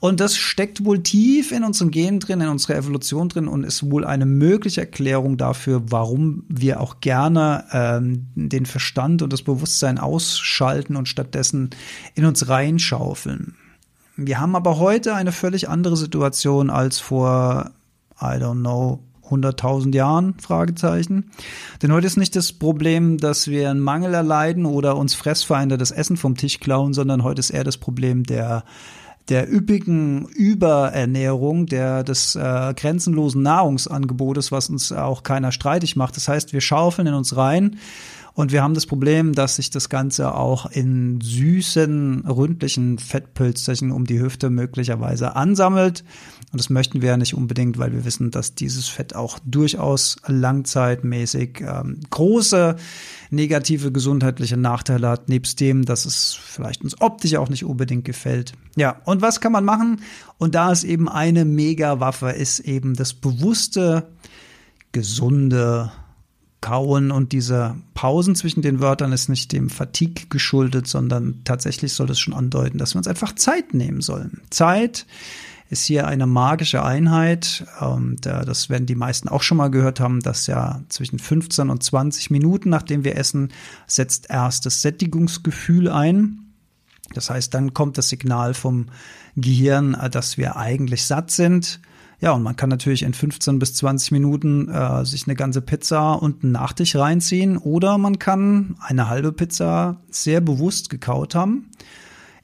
Und 0.00 0.18
das 0.18 0.36
steckt 0.36 0.84
wohl 0.84 1.00
tief 1.00 1.52
in 1.52 1.62
unseren 1.62 1.92
Genen 1.92 2.18
drin, 2.18 2.40
in 2.40 2.48
unserer 2.48 2.74
Evolution 2.74 3.28
drin 3.28 3.46
und 3.46 3.62
ist 3.62 3.88
wohl 3.88 4.04
eine 4.04 4.26
mögliche 4.26 4.80
Erklärung 4.80 5.36
dafür, 5.36 5.82
warum 5.90 6.42
wir 6.48 6.80
auch 6.80 6.98
gerne 6.98 7.66
ähm, 7.70 8.26
den 8.34 8.66
Verstand 8.66 9.22
und 9.22 9.32
das 9.32 9.42
Bewusstsein 9.42 9.98
ausschalten 9.98 10.96
und 10.96 11.08
stattdessen 11.08 11.70
in 12.16 12.24
uns 12.24 12.48
reinschaufeln. 12.48 13.54
Wir 14.16 14.40
haben 14.40 14.56
aber 14.56 14.78
heute 14.78 15.14
eine 15.14 15.32
völlig 15.32 15.68
andere 15.68 15.96
Situation 15.96 16.70
als 16.70 16.98
vor, 16.98 17.70
I 18.20 18.36
don't 18.36 18.60
know, 18.60 19.00
100.000 19.30 19.94
Jahren? 19.94 20.34
Fragezeichen. 20.38 21.30
Denn 21.80 21.92
heute 21.92 22.06
ist 22.06 22.18
nicht 22.18 22.36
das 22.36 22.52
Problem, 22.52 23.18
dass 23.18 23.48
wir 23.48 23.70
einen 23.70 23.80
Mangel 23.80 24.12
erleiden 24.12 24.66
oder 24.66 24.96
uns 24.96 25.14
Fressfeinde 25.14 25.78
das 25.78 25.90
Essen 25.90 26.16
vom 26.16 26.36
Tisch 26.36 26.60
klauen, 26.60 26.92
sondern 26.92 27.24
heute 27.24 27.40
ist 27.40 27.50
eher 27.50 27.64
das 27.64 27.78
Problem 27.78 28.24
der 28.24 28.64
der 29.28 29.52
üppigen 29.52 30.26
Überernährung, 30.26 31.66
der 31.66 32.02
des 32.02 32.34
äh, 32.34 32.74
grenzenlosen 32.74 33.40
Nahrungsangebotes, 33.42 34.50
was 34.50 34.68
uns 34.68 34.90
auch 34.90 35.22
keiner 35.22 35.52
streitig 35.52 35.94
macht. 35.94 36.16
Das 36.16 36.26
heißt, 36.26 36.52
wir 36.52 36.60
schaufeln 36.60 37.06
in 37.06 37.14
uns 37.14 37.36
rein 37.36 37.78
und 38.34 38.50
wir 38.50 38.62
haben 38.62 38.74
das 38.74 38.86
Problem, 38.86 39.34
dass 39.34 39.56
sich 39.56 39.70
das 39.70 39.90
Ganze 39.90 40.34
auch 40.34 40.66
in 40.70 41.20
süßen, 41.20 42.24
ründlichen 42.26 42.98
Fettpölsterchen 42.98 43.90
um 43.90 44.06
die 44.06 44.20
Hüfte 44.20 44.48
möglicherweise 44.48 45.36
ansammelt. 45.36 46.02
Und 46.50 46.58
das 46.58 46.70
möchten 46.70 47.02
wir 47.02 47.10
ja 47.10 47.16
nicht 47.18 47.34
unbedingt, 47.34 47.78
weil 47.78 47.92
wir 47.92 48.06
wissen, 48.06 48.30
dass 48.30 48.54
dieses 48.54 48.88
Fett 48.88 49.14
auch 49.14 49.38
durchaus 49.44 50.16
langzeitmäßig 50.26 51.60
ähm, 51.60 52.00
große 52.08 52.76
negative 53.30 53.92
gesundheitliche 53.92 54.56
Nachteile 54.56 55.08
hat, 55.08 55.28
nebst 55.28 55.60
dem, 55.60 55.84
dass 55.84 56.06
es 56.06 56.34
vielleicht 56.34 56.82
uns 56.82 57.00
optisch 57.00 57.34
auch 57.36 57.50
nicht 57.50 57.64
unbedingt 57.64 58.04
gefällt. 58.04 58.52
Ja, 58.76 59.00
und 59.04 59.20
was 59.20 59.40
kann 59.40 59.52
man 59.52 59.64
machen? 59.64 60.00
Und 60.38 60.54
da 60.54 60.72
ist 60.72 60.84
eben 60.84 61.08
eine 61.08 61.44
Mega-Waffe, 61.44 62.30
ist 62.30 62.60
eben 62.60 62.94
das 62.94 63.12
bewusste, 63.12 64.08
gesunde 64.92 65.92
Kauen 66.62 67.10
und 67.10 67.32
diese 67.32 67.76
Pausen 67.92 68.34
zwischen 68.34 68.62
den 68.62 68.80
Wörtern 68.80 69.12
ist 69.12 69.28
nicht 69.28 69.52
dem 69.52 69.68
Fatigue 69.68 70.26
geschuldet, 70.30 70.86
sondern 70.86 71.42
tatsächlich 71.44 71.92
soll 71.92 72.10
es 72.10 72.18
schon 72.18 72.32
andeuten, 72.32 72.78
dass 72.78 72.94
wir 72.94 72.98
uns 72.98 73.08
einfach 73.08 73.34
Zeit 73.34 73.74
nehmen 73.74 74.00
sollen. 74.00 74.40
Zeit 74.48 75.06
ist 75.72 75.86
hier 75.86 76.06
eine 76.06 76.26
magische 76.26 76.84
Einheit. 76.84 77.64
Und 77.80 78.26
äh, 78.26 78.44
das 78.44 78.68
werden 78.68 78.84
die 78.84 78.94
meisten 78.94 79.28
auch 79.28 79.42
schon 79.42 79.56
mal 79.56 79.70
gehört 79.70 80.00
haben, 80.00 80.20
dass 80.20 80.46
ja 80.46 80.82
zwischen 80.90 81.18
15 81.18 81.70
und 81.70 81.82
20 81.82 82.30
Minuten, 82.30 82.68
nachdem 82.68 83.04
wir 83.04 83.16
essen, 83.16 83.52
setzt 83.86 84.28
erst 84.28 84.66
das 84.66 84.82
Sättigungsgefühl 84.82 85.88
ein. 85.88 86.52
Das 87.14 87.30
heißt, 87.30 87.54
dann 87.54 87.72
kommt 87.72 87.96
das 87.96 88.10
Signal 88.10 88.52
vom 88.52 88.86
Gehirn, 89.34 89.94
äh, 89.94 90.10
dass 90.10 90.36
wir 90.36 90.56
eigentlich 90.56 91.06
satt 91.06 91.30
sind 91.30 91.80
Ja, 92.22 92.30
und 92.30 92.44
man 92.44 92.54
kann 92.54 92.68
natürlich 92.68 93.02
in 93.02 93.14
15 93.14 93.58
bis 93.58 93.74
20 93.74 94.12
Minuten 94.12 94.68
äh, 94.68 95.04
sich 95.04 95.26
eine 95.26 95.34
ganze 95.34 95.60
Pizza 95.60 96.12
und 96.12 96.44
einen 96.44 96.52
Nachtisch 96.52 96.94
reinziehen 96.94 97.58
oder 97.58 97.98
man 97.98 98.20
kann 98.20 98.76
eine 98.78 99.08
halbe 99.08 99.32
Pizza 99.32 99.96
sehr 100.08 100.40
bewusst 100.40 100.88
gekaut 100.88 101.34
haben. 101.34 101.68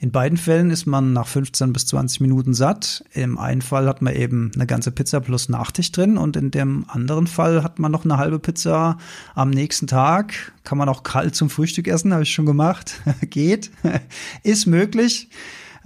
In 0.00 0.10
beiden 0.10 0.36
Fällen 0.36 0.72
ist 0.72 0.86
man 0.86 1.12
nach 1.12 1.28
15 1.28 1.72
bis 1.72 1.86
20 1.86 2.20
Minuten 2.22 2.54
satt. 2.54 3.04
Im 3.14 3.38
einen 3.38 3.62
Fall 3.62 3.86
hat 3.86 4.02
man 4.02 4.16
eben 4.16 4.50
eine 4.56 4.66
ganze 4.66 4.90
Pizza 4.90 5.20
plus 5.20 5.48
Nachtisch 5.48 5.92
drin 5.92 6.18
und 6.18 6.36
in 6.36 6.50
dem 6.50 6.84
anderen 6.88 7.28
Fall 7.28 7.62
hat 7.62 7.78
man 7.78 7.92
noch 7.92 8.04
eine 8.04 8.18
halbe 8.18 8.40
Pizza 8.40 8.98
am 9.36 9.50
nächsten 9.50 9.86
Tag. 9.86 10.52
Kann 10.64 10.78
man 10.78 10.88
auch 10.88 11.04
kalt 11.04 11.36
zum 11.36 11.50
Frühstück 11.50 11.86
essen, 11.86 12.12
habe 12.12 12.24
ich 12.24 12.32
schon 12.32 12.46
gemacht. 12.46 13.00
Geht, 13.30 13.70
ist 14.42 14.66
möglich. 14.66 15.28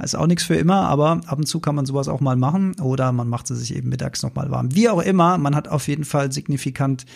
Ist 0.03 0.17
auch 0.17 0.27
nichts 0.27 0.45
für 0.45 0.57
immer, 0.57 0.89
aber 0.89 1.21
ab 1.27 1.39
und 1.39 1.47
zu 1.47 1.61
kann 1.61 1.75
man 1.75 1.87
sowas 1.87 2.09
auch 2.09 2.21
mal 2.21 2.37
machen 2.37 2.75
oder 2.81 3.13
man 3.13 3.29
macht 3.29 3.47
sie 3.47 3.57
sich 3.57 3.75
eben 3.77 3.89
mittags 3.89 4.23
nochmal 4.23 4.51
warm. 4.51 4.75
Wie 4.75 4.89
auch 4.89 5.01
immer, 5.01 5.39
man 5.39 5.55
hat 5.55 5.69
auf 5.69 5.87
jeden 5.87 6.05
Fall 6.05 6.33
signifikant 6.33 7.07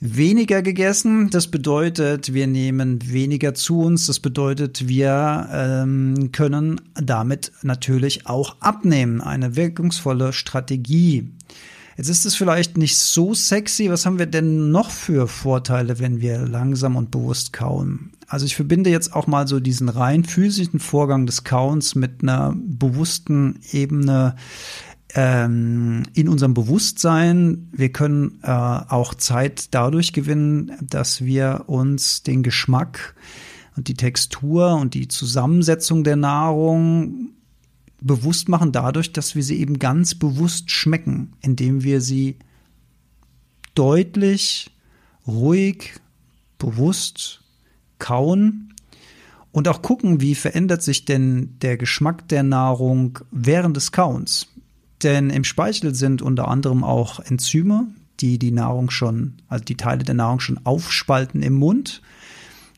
weniger 0.00 0.62
gegessen. 0.62 1.28
Das 1.30 1.48
bedeutet, 1.48 2.32
wir 2.32 2.46
nehmen 2.46 2.98
weniger 3.10 3.54
zu 3.54 3.82
uns. 3.82 4.06
Das 4.06 4.18
bedeutet, 4.18 4.88
wir 4.88 5.48
ähm, 5.52 6.32
können 6.32 6.80
damit 6.94 7.52
natürlich 7.62 8.26
auch 8.26 8.56
abnehmen. 8.60 9.20
Eine 9.20 9.56
wirkungsvolle 9.56 10.32
Strategie. 10.32 11.28
Jetzt 12.00 12.08
ist 12.08 12.24
es 12.24 12.34
vielleicht 12.34 12.78
nicht 12.78 12.96
so 12.96 13.34
sexy. 13.34 13.90
Was 13.90 14.06
haben 14.06 14.18
wir 14.18 14.24
denn 14.24 14.70
noch 14.70 14.90
für 14.90 15.28
Vorteile, 15.28 15.98
wenn 15.98 16.22
wir 16.22 16.38
langsam 16.38 16.96
und 16.96 17.10
bewusst 17.10 17.52
kauen? 17.52 18.12
Also 18.26 18.46
ich 18.46 18.56
verbinde 18.56 18.88
jetzt 18.88 19.12
auch 19.14 19.26
mal 19.26 19.46
so 19.46 19.60
diesen 19.60 19.90
rein 19.90 20.24
physischen 20.24 20.80
Vorgang 20.80 21.26
des 21.26 21.44
Kauens 21.44 21.94
mit 21.94 22.22
einer 22.22 22.54
bewussten 22.56 23.60
Ebene 23.70 24.34
ähm, 25.14 26.04
in 26.14 26.30
unserem 26.30 26.54
Bewusstsein. 26.54 27.68
Wir 27.70 27.92
können 27.92 28.38
äh, 28.44 28.48
auch 28.48 29.12
Zeit 29.12 29.74
dadurch 29.74 30.14
gewinnen, 30.14 30.72
dass 30.80 31.22
wir 31.22 31.64
uns 31.66 32.22
den 32.22 32.42
Geschmack 32.42 33.14
und 33.76 33.88
die 33.88 33.94
Textur 33.94 34.74
und 34.76 34.94
die 34.94 35.08
Zusammensetzung 35.08 36.02
der 36.02 36.16
Nahrung 36.16 37.32
bewusst 38.00 38.48
machen, 38.48 38.72
dadurch, 38.72 39.12
dass 39.12 39.34
wir 39.34 39.42
sie 39.42 39.60
eben 39.60 39.78
ganz 39.78 40.14
bewusst 40.14 40.70
schmecken, 40.70 41.32
indem 41.40 41.82
wir 41.82 42.00
sie 42.00 42.38
deutlich, 43.74 44.70
ruhig, 45.26 45.94
bewusst 46.58 47.42
kauen 47.98 48.74
und 49.52 49.68
auch 49.68 49.82
gucken, 49.82 50.20
wie 50.20 50.34
verändert 50.34 50.82
sich 50.82 51.04
denn 51.04 51.56
der 51.60 51.76
Geschmack 51.76 52.28
der 52.28 52.42
Nahrung 52.42 53.18
während 53.30 53.76
des 53.76 53.92
Kauens. 53.92 54.48
Denn 55.02 55.30
im 55.30 55.44
Speichel 55.44 55.94
sind 55.94 56.22
unter 56.22 56.48
anderem 56.48 56.84
auch 56.84 57.20
Enzyme, 57.20 57.88
die 58.20 58.38
die 58.38 58.50
Nahrung 58.50 58.90
schon, 58.90 59.34
also 59.48 59.64
die 59.64 59.76
Teile 59.76 60.04
der 60.04 60.14
Nahrung 60.14 60.40
schon 60.40 60.60
aufspalten 60.64 61.42
im 61.42 61.54
Mund. 61.54 62.02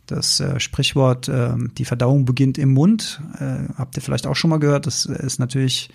Das 0.06 0.40
äh, 0.40 0.58
Sprichwort, 0.58 1.28
äh, 1.28 1.54
die 1.78 1.84
Verdauung 1.84 2.24
beginnt 2.24 2.58
im 2.58 2.72
Mund, 2.72 3.20
äh, 3.38 3.72
habt 3.76 3.96
ihr 3.96 4.02
vielleicht 4.02 4.26
auch 4.26 4.34
schon 4.34 4.50
mal 4.50 4.58
gehört. 4.58 4.86
Das 4.86 5.04
ist 5.06 5.38
natürlich 5.38 5.90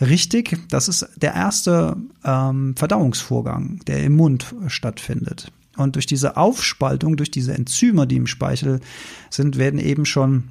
richtig. 0.00 0.58
Das 0.70 0.88
ist 0.88 1.06
der 1.16 1.34
erste 1.34 1.96
ähm, 2.24 2.74
Verdauungsvorgang, 2.76 3.80
der 3.86 4.02
im 4.02 4.16
Mund 4.16 4.54
stattfindet. 4.68 5.52
Und 5.76 5.94
durch 5.94 6.06
diese 6.06 6.36
Aufspaltung, 6.36 7.16
durch 7.16 7.30
diese 7.30 7.54
Enzyme, 7.54 8.06
die 8.06 8.16
im 8.16 8.26
Speichel 8.26 8.80
sind, 9.30 9.56
werden 9.56 9.78
eben 9.78 10.04
schon 10.04 10.44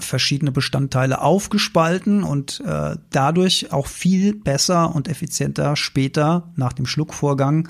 verschiedene 0.00 0.52
Bestandteile 0.52 1.20
aufgespalten 1.20 2.22
und 2.22 2.60
äh, 2.66 2.96
dadurch 3.10 3.72
auch 3.72 3.86
viel 3.86 4.34
besser 4.34 4.94
und 4.94 5.08
effizienter 5.08 5.76
später 5.76 6.50
nach 6.56 6.72
dem 6.72 6.86
Schluckvorgang 6.86 7.68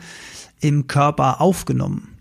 im 0.60 0.86
Körper 0.86 1.40
aufgenommen. 1.40 2.15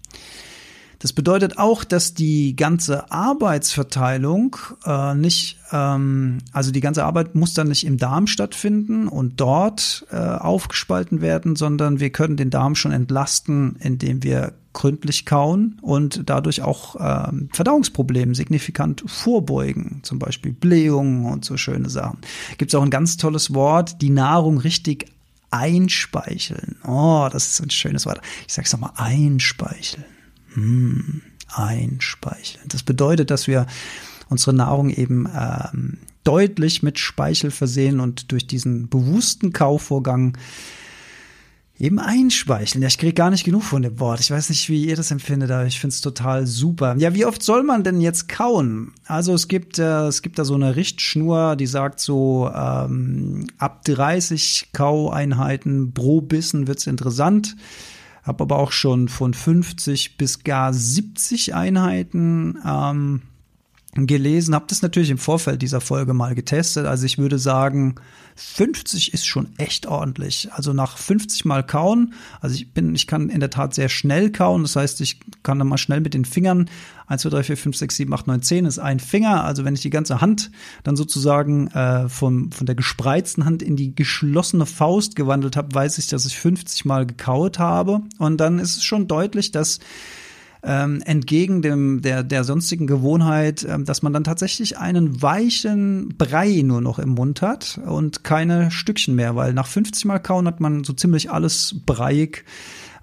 Das 1.00 1.14
bedeutet 1.14 1.58
auch, 1.58 1.84
dass 1.84 2.14
die 2.14 2.56
ganze 2.56 3.12
Arbeitsverteilung 3.12 4.56
äh, 4.86 5.14
nicht, 5.16 5.58
ähm, 5.72 6.40
also 6.52 6.72
die 6.72 6.82
ganze 6.82 7.04
Arbeit 7.04 7.36
muss 7.36 7.54
dann 7.54 7.68
nicht 7.68 7.86
im 7.86 7.98
Darm 7.98 8.28
stattfinden 8.28 9.08
und 9.08 9.40
dort 9.40 10.06
äh, 10.12 10.16
aufgespalten 10.16 11.22
werden, 11.22 11.56
sondern 11.56 12.00
wir 12.00 12.10
können 12.12 12.38
den 12.38 12.50
Darm 12.50 12.76
schon 12.76 12.92
entlasten, 12.92 13.76
indem 13.80 14.24
wir 14.24 14.54
gründlich 14.74 15.26
kauen 15.26 15.80
und 15.82 16.30
dadurch 16.30 16.62
auch 16.62 16.96
äh, 16.98 17.32
Verdauungsproblemen 17.54 18.36
signifikant 18.36 19.04
vorbeugen, 19.08 20.02
zum 20.04 20.20
Beispiel 20.20 20.52
Blähungen 20.52 21.26
und 21.26 21.46
so 21.46 21.58
schöne 21.58 21.90
Sachen. 21.90 22.20
Gibt 22.58 22.72
es 22.72 22.76
auch 22.76 22.84
ein 22.84 22.90
ganz 22.90 23.18
tolles 23.18 23.54
Wort, 23.54 24.02
die 24.02 24.10
Nahrung 24.10 24.58
richtig 24.58 25.06
einspeicheln. 25.50 26.76
Oh, 26.86 27.30
das 27.32 27.48
ist 27.48 27.62
ein 27.62 27.70
schönes 27.70 28.06
Wort. 28.06 28.20
Ich 28.48 28.54
sag's 28.54 28.74
nochmal, 28.74 28.92
einspeicheln. 28.96 30.04
Hm, 30.56 31.22
einspeicheln. 31.54 32.66
Das 32.68 32.84
bedeutet, 32.84 33.30
dass 33.30 33.48
wir 33.48 33.68
unsere 34.30 34.54
Nahrung 34.54 34.90
eben 34.90 35.30
ähm, 35.34 35.98
deutlich 36.24 36.82
mit 36.82 36.98
Speichel 36.98 37.52
versehen 37.52 38.00
und 38.00 38.32
durch 38.32 38.48
diesen 38.48 38.90
bewussten 38.90 39.54
Kaufvorgang 39.54 40.38
eben 41.78 42.00
einspeicheln. 42.00 42.82
Ja, 42.82 42.88
ich 42.88 42.98
kriege 42.98 43.14
gar 43.14 43.30
nicht 43.30 43.44
genug 43.44 43.64
von 43.64 43.82
dem 43.82 44.00
Wort. 44.00 44.22
Ich 44.22 44.32
weiß 44.32 44.50
nicht, 44.50 44.70
wie 44.70 44.86
ihr 44.86 44.96
das 44.96 45.12
empfindet, 45.12 45.52
aber 45.52 45.66
ich 45.66 45.80
finde 45.80 45.94
es 45.94 46.02
total 46.02 46.48
super. 46.48 46.96
Ja, 46.98 47.14
wie 47.14 47.26
oft 47.26 47.44
soll 47.44 47.64
man 47.64 47.84
denn 47.84 48.00
jetzt 48.00 48.30
kauen? 48.30 48.94
Also 49.06 49.34
es 49.34 49.48
gibt, 49.48 49.78
äh, 49.78 50.08
es 50.08 50.22
gibt 50.22 50.40
da 50.40 50.46
so 50.46 50.56
eine 50.56 50.78
Richtschnur, 50.78 51.56
die 51.58 51.68
sagt 51.68 52.00
so, 52.00 52.50
ähm, 52.54 53.48
ab 53.58 53.84
30 53.84 54.70
Kaueinheiten 54.72 55.94
pro 55.94 56.22
Bissen 56.22 56.68
wird's 56.68 56.88
interessant 56.88 57.56
habe 58.26 58.44
aber 58.44 58.58
auch 58.58 58.72
schon 58.72 59.08
von 59.08 59.34
50 59.34 60.18
bis 60.18 60.44
gar 60.44 60.74
70 60.74 61.54
Einheiten 61.54 62.60
ähm, 62.66 63.22
gelesen, 63.96 64.54
habe 64.54 64.66
das 64.68 64.82
natürlich 64.82 65.10
im 65.10 65.18
Vorfeld 65.18 65.62
dieser 65.62 65.80
Folge 65.80 66.14
mal 66.14 66.36
getestet. 66.36 66.86
Also 66.86 67.06
ich 67.06 67.18
würde 67.18 67.40
sagen, 67.40 67.96
50 68.36 69.14
ist 69.14 69.26
schon 69.26 69.48
echt 69.58 69.88
ordentlich. 69.88 70.50
Also 70.52 70.74
nach 70.74 70.98
50 70.98 71.46
Mal 71.46 71.66
kauen, 71.66 72.14
also 72.42 72.56
ich 72.56 72.74
bin, 72.74 72.94
ich 72.94 73.08
kann 73.08 73.30
in 73.30 73.40
der 73.40 73.50
Tat 73.50 73.74
sehr 73.74 73.88
schnell 73.88 74.32
kauen. 74.32 74.64
Das 74.64 74.76
heißt, 74.76 75.00
ich 75.00 75.20
kann 75.44 75.60
dann 75.60 75.70
mal 75.70 75.78
schnell 75.78 76.02
mit 76.02 76.14
den 76.14 76.26
Fingern 76.26 76.70
1, 77.08 77.22
2, 77.22 77.30
3, 77.30 77.44
4, 77.44 77.58
5, 77.58 77.78
6, 77.78 77.96
7, 77.96 78.14
8, 78.14 78.28
9, 78.28 78.42
10 78.42 78.66
ist 78.66 78.80
ein 78.80 79.00
Finger. 79.00 79.46
Also 79.46 79.64
wenn 79.64 79.76
ich 79.76 79.82
die 79.82 79.90
ganze 79.90 80.20
Hand 80.20 80.52
dann 80.84 80.98
sozusagen 80.98 81.68
äh, 81.68 82.10
von, 82.10 82.52
von 82.52 82.66
der 82.66 82.76
gespreizten 82.76 83.46
Hand 83.46 83.64
in 83.64 83.78
die 83.78 83.96
geschlossene 83.96 84.66
Faust 84.66 85.16
gewandelt 85.16 85.56
habe, 85.56 85.74
weiß 85.74 85.98
ich, 86.00 86.08
dass 86.08 86.26
ich 86.26 86.38
50 86.38 86.84
Mal 86.84 87.06
gekaut 87.06 87.60
habe. 87.60 88.02
Und 88.18 88.38
dann 88.38 88.60
ist 88.60 88.76
es 88.76 88.84
schon 88.84 89.08
deutlich, 89.08 89.52
dass 89.52 89.80
ähm, 90.66 91.02
entgegen 91.06 91.62
dem, 91.62 92.02
der, 92.02 92.24
der 92.24 92.44
sonstigen 92.44 92.88
Gewohnheit, 92.88 93.66
ähm, 93.70 93.86
dass 93.86 94.02
man 94.02 94.14
dann 94.14 94.24
tatsächlich 94.24 94.78
einen 94.78 95.22
weichen 95.22 96.10
Brei 96.18 96.62
nur 96.64 96.82
noch 96.82 97.00
im 97.00 97.10
Mund 97.10 97.42
hat 97.42 97.80
und 97.86 98.24
keine 98.24 98.72
Stückchen 98.72 99.16
mehr, 99.16 99.36
weil 99.36 99.54
nach 99.54 99.68
50 99.68 100.06
Mal 100.06 100.20
kauen 100.20 100.48
hat 100.48 100.60
man 100.60 100.84
so 100.84 100.94
ziemlich 100.94 101.32
alles 101.32 101.76
breiig 101.86 102.44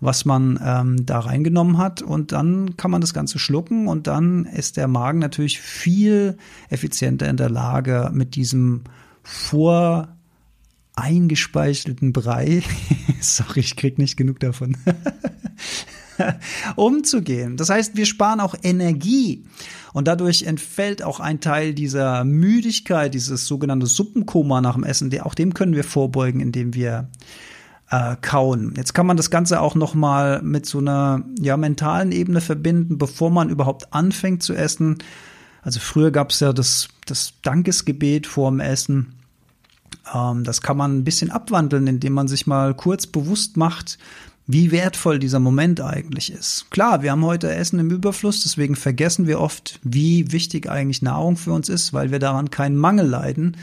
was 0.04 0.24
man 0.24 0.58
ähm, 0.62 1.06
da 1.06 1.20
reingenommen 1.20 1.78
hat. 1.78 2.02
Und 2.02 2.32
dann 2.32 2.76
kann 2.76 2.90
man 2.90 3.00
das 3.00 3.14
Ganze 3.14 3.38
schlucken 3.38 3.86
und 3.86 4.08
dann 4.08 4.46
ist 4.46 4.76
der 4.76 4.88
Magen 4.88 5.20
natürlich 5.20 5.60
viel 5.60 6.36
effizienter 6.68 7.28
in 7.28 7.36
der 7.36 7.48
Lage, 7.48 8.10
mit 8.12 8.34
diesem 8.34 8.82
vor 9.22 10.08
eingespeichelten 10.94 12.12
Brei, 12.12 12.62
sorry, 13.20 13.60
ich 13.60 13.76
krieg 13.76 13.98
nicht 13.98 14.16
genug 14.16 14.40
davon, 14.40 14.76
umzugehen. 16.76 17.56
Das 17.56 17.70
heißt, 17.70 17.96
wir 17.96 18.06
sparen 18.06 18.40
auch 18.40 18.54
Energie 18.62 19.44
und 19.92 20.08
dadurch 20.08 20.44
entfällt 20.44 21.02
auch 21.02 21.20
ein 21.20 21.40
Teil 21.40 21.74
dieser 21.74 22.24
Müdigkeit, 22.24 23.14
dieses 23.14 23.46
sogenannte 23.46 23.86
Suppenkoma 23.86 24.60
nach 24.60 24.74
dem 24.74 24.84
Essen. 24.84 25.18
Auch 25.20 25.34
dem 25.34 25.54
können 25.54 25.74
wir 25.74 25.84
vorbeugen, 25.84 26.40
indem 26.40 26.74
wir 26.74 27.08
äh, 27.90 28.16
kauen. 28.20 28.74
Jetzt 28.76 28.94
kann 28.94 29.06
man 29.06 29.16
das 29.16 29.30
Ganze 29.30 29.60
auch 29.60 29.74
noch 29.74 29.94
mal 29.94 30.42
mit 30.42 30.66
so 30.66 30.78
einer 30.78 31.24
ja 31.38 31.56
mentalen 31.56 32.10
Ebene 32.10 32.40
verbinden, 32.40 32.98
bevor 32.98 33.30
man 33.30 33.50
überhaupt 33.50 33.92
anfängt 33.92 34.42
zu 34.42 34.54
essen. 34.54 34.98
Also 35.60 35.78
früher 35.78 36.10
gab 36.10 36.30
es 36.30 36.40
ja 36.40 36.52
das, 36.52 36.88
das 37.06 37.34
Dankesgebet 37.42 38.26
vorm 38.26 38.60
Essen. 38.60 39.14
Ähm, 40.12 40.42
das 40.44 40.62
kann 40.62 40.76
man 40.76 40.98
ein 40.98 41.04
bisschen 41.04 41.30
abwandeln, 41.30 41.86
indem 41.86 42.14
man 42.14 42.28
sich 42.28 42.46
mal 42.46 42.74
kurz 42.74 43.06
bewusst 43.06 43.56
macht, 43.56 43.98
wie 44.46 44.70
wertvoll 44.70 45.18
dieser 45.18 45.38
Moment 45.38 45.80
eigentlich 45.80 46.32
ist. 46.32 46.70
Klar, 46.70 47.02
wir 47.02 47.12
haben 47.12 47.24
heute 47.24 47.52
Essen 47.54 47.78
im 47.78 47.90
Überfluss, 47.90 48.42
deswegen 48.42 48.76
vergessen 48.76 49.26
wir 49.26 49.40
oft, 49.40 49.78
wie 49.82 50.32
wichtig 50.32 50.68
eigentlich 50.68 51.02
Nahrung 51.02 51.36
für 51.36 51.52
uns 51.52 51.68
ist, 51.68 51.92
weil 51.92 52.10
wir 52.10 52.18
daran 52.18 52.50
keinen 52.50 52.76
Mangel 52.76 53.06
leiden. 53.06 53.56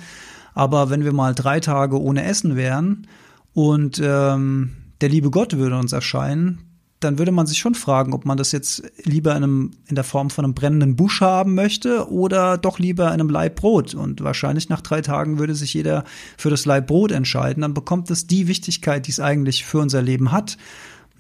Aber 0.54 0.90
wenn 0.90 1.04
wir 1.04 1.14
mal 1.14 1.36
drei 1.36 1.60
Tage 1.60 2.02
ohne 2.02 2.24
Essen 2.24 2.56
wären 2.56 3.08
und 3.54 4.02
ähm, 4.04 4.72
der 5.02 5.10
liebe 5.10 5.32
Gott 5.32 5.58
würde 5.58 5.78
uns 5.78 5.94
erscheinen, 5.94 6.69
dann 7.00 7.18
würde 7.18 7.32
man 7.32 7.48
sich 7.48 7.60
schon 7.60 7.76
fragen, 7.76 8.14
ob 8.14 8.26
man 8.26 8.38
das 8.38 8.52
jetzt 8.52 8.84
lieber 9.04 9.32
in, 9.32 9.44
einem, 9.44 9.72
in 9.88 9.96
der 9.96 10.04
Form 10.04 10.30
von 10.30 10.44
einem 10.44 10.54
brennenden 10.54 10.96
Busch 10.96 11.22
haben 11.22 11.56
möchte 11.56 12.12
oder 12.12 12.58
doch 12.58 12.78
lieber 12.78 13.08
in 13.08 13.14
einem 13.14 13.30
Laib 13.30 13.56
Brot. 13.56 13.96
Und 13.96 14.22
wahrscheinlich 14.22 14.68
nach 14.68 14.82
drei 14.82 15.02
Tagen 15.02 15.40
würde 15.40 15.56
sich 15.56 15.74
jeder 15.74 16.04
für 16.38 16.50
das 16.50 16.66
Laib 16.66 16.88
Brot 16.88 17.12
entscheiden. 17.12 17.62
Dann 17.62 17.74
bekommt 17.74 18.12
es 18.12 18.28
die 18.28 18.48
Wichtigkeit, 18.48 19.08
die 19.08 19.12
es 19.12 19.20
eigentlich 19.22 19.66
für 19.66 19.80
unser 19.80 20.02
Leben 20.02 20.32
hat. 20.32 20.58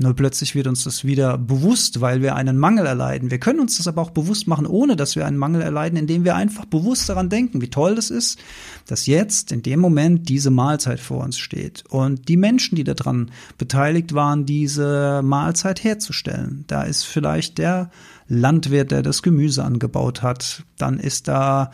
Nur 0.01 0.13
plötzlich 0.13 0.55
wird 0.55 0.67
uns 0.67 0.85
das 0.85 1.03
wieder 1.03 1.37
bewusst, 1.37 1.99
weil 1.99 2.21
wir 2.21 2.37
einen 2.37 2.57
Mangel 2.57 2.85
erleiden. 2.85 3.31
Wir 3.31 3.37
können 3.37 3.59
uns 3.59 3.75
das 3.75 3.87
aber 3.89 4.01
auch 4.01 4.11
bewusst 4.11 4.47
machen, 4.47 4.65
ohne 4.65 4.95
dass 4.95 5.17
wir 5.17 5.25
einen 5.25 5.35
Mangel 5.35 5.61
erleiden, 5.61 5.99
indem 5.99 6.23
wir 6.23 6.37
einfach 6.37 6.63
bewusst 6.63 7.09
daran 7.09 7.27
denken, 7.27 7.61
wie 7.61 7.69
toll 7.69 7.95
das 7.95 8.09
ist, 8.09 8.39
dass 8.87 9.07
jetzt 9.07 9.51
in 9.51 9.61
dem 9.61 9.81
Moment 9.81 10.29
diese 10.29 10.51
Mahlzeit 10.51 11.01
vor 11.01 11.21
uns 11.21 11.37
steht 11.37 11.83
und 11.89 12.29
die 12.29 12.37
Menschen, 12.37 12.77
die 12.77 12.85
daran 12.85 13.31
beteiligt 13.57 14.13
waren, 14.13 14.45
diese 14.45 15.21
Mahlzeit 15.21 15.83
herzustellen. 15.83 16.63
Da 16.67 16.83
ist 16.83 17.03
vielleicht 17.03 17.57
der 17.57 17.91
Landwirt, 18.29 18.91
der 18.91 19.01
das 19.01 19.23
Gemüse 19.23 19.63
angebaut 19.63 20.21
hat. 20.21 20.63
Dann 20.77 20.99
ist 20.99 21.27
da, 21.27 21.71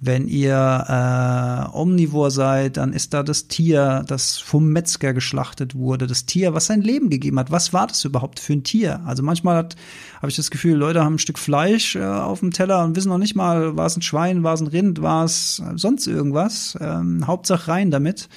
wenn 0.00 0.26
ihr 0.26 0.56
äh, 0.88 1.76
Omnivor 1.76 2.30
seid, 2.30 2.78
dann 2.78 2.94
ist 2.94 3.12
da 3.12 3.22
das 3.22 3.46
Tier, 3.46 4.04
das 4.06 4.38
vom 4.38 4.72
Metzger 4.72 5.12
geschlachtet 5.12 5.74
wurde, 5.74 6.06
das 6.06 6.24
Tier, 6.24 6.54
was 6.54 6.66
sein 6.66 6.80
Leben 6.80 7.10
gegeben 7.10 7.38
hat. 7.38 7.50
Was 7.50 7.74
war 7.74 7.86
das 7.86 8.04
überhaupt 8.04 8.40
für 8.40 8.54
ein 8.54 8.64
Tier? 8.64 9.00
Also 9.04 9.22
manchmal 9.22 9.56
habe 9.56 10.30
ich 10.30 10.36
das 10.36 10.50
Gefühl, 10.50 10.76
Leute 10.76 11.04
haben 11.04 11.16
ein 11.16 11.18
Stück 11.18 11.38
Fleisch 11.38 11.94
äh, 11.94 12.02
auf 12.02 12.40
dem 12.40 12.52
Teller 12.52 12.84
und 12.84 12.96
wissen 12.96 13.10
noch 13.10 13.18
nicht 13.18 13.36
mal, 13.36 13.76
war 13.76 13.86
es 13.86 13.96
ein 13.96 14.02
Schwein, 14.02 14.42
war 14.42 14.54
es 14.54 14.62
ein 14.62 14.66
Rind, 14.66 15.02
war 15.02 15.24
es 15.24 15.62
sonst 15.76 16.06
irgendwas. 16.06 16.76
Ähm, 16.80 17.26
Hauptsache 17.26 17.68
rein 17.68 17.90
damit. 17.90 18.28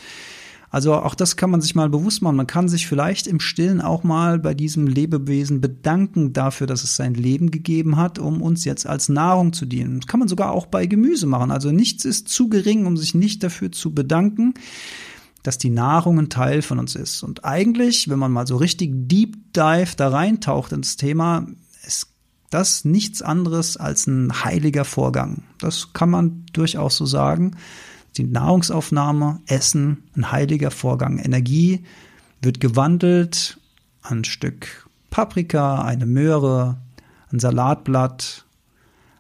Also 0.71 0.95
auch 0.95 1.15
das 1.15 1.35
kann 1.35 1.49
man 1.49 1.59
sich 1.59 1.75
mal 1.75 1.89
bewusst 1.89 2.21
machen. 2.21 2.37
Man 2.37 2.47
kann 2.47 2.69
sich 2.69 2.87
vielleicht 2.87 3.27
im 3.27 3.41
Stillen 3.41 3.81
auch 3.81 4.03
mal 4.03 4.39
bei 4.39 4.53
diesem 4.53 4.87
Lebewesen 4.87 5.59
bedanken 5.59 6.31
dafür, 6.31 6.65
dass 6.65 6.85
es 6.85 6.95
sein 6.95 7.13
Leben 7.13 7.51
gegeben 7.51 7.97
hat, 7.97 8.19
um 8.19 8.41
uns 8.41 8.63
jetzt 8.63 8.87
als 8.87 9.09
Nahrung 9.09 9.51
zu 9.51 9.65
dienen. 9.65 9.99
Das 9.99 10.07
kann 10.07 10.21
man 10.21 10.29
sogar 10.29 10.51
auch 10.51 10.67
bei 10.67 10.85
Gemüse 10.85 11.27
machen. 11.27 11.51
Also 11.51 11.71
nichts 11.71 12.05
ist 12.05 12.29
zu 12.29 12.47
gering, 12.47 12.85
um 12.85 12.95
sich 12.95 13.13
nicht 13.13 13.43
dafür 13.43 13.73
zu 13.73 13.93
bedanken, 13.93 14.53
dass 15.43 15.57
die 15.57 15.69
Nahrung 15.69 16.17
ein 16.19 16.29
Teil 16.29 16.61
von 16.61 16.79
uns 16.79 16.95
ist. 16.95 17.21
Und 17.21 17.43
eigentlich, 17.43 18.09
wenn 18.09 18.19
man 18.19 18.31
mal 18.31 18.47
so 18.47 18.55
richtig 18.55 18.91
Deep 18.93 19.53
Dive 19.53 19.95
da 19.97 20.07
reintaucht 20.07 20.71
ins 20.71 20.95
Thema, 20.95 21.47
ist 21.85 22.07
das 22.49 22.85
nichts 22.85 23.21
anderes 23.21 23.75
als 23.75 24.07
ein 24.07 24.45
heiliger 24.45 24.85
Vorgang. 24.85 25.43
Das 25.57 25.91
kann 25.91 26.09
man 26.09 26.45
durchaus 26.53 26.95
so 26.95 27.05
sagen 27.05 27.57
die 28.17 28.25
Nahrungsaufnahme, 28.25 29.39
Essen, 29.47 30.03
ein 30.15 30.31
heiliger 30.31 30.71
Vorgang. 30.71 31.17
Energie 31.17 31.83
wird 32.41 32.59
gewandelt, 32.59 33.59
ein 34.01 34.23
Stück 34.23 34.89
Paprika, 35.09 35.83
eine 35.83 36.05
Möhre, 36.05 36.77
ein 37.31 37.39
Salatblatt, 37.39 38.45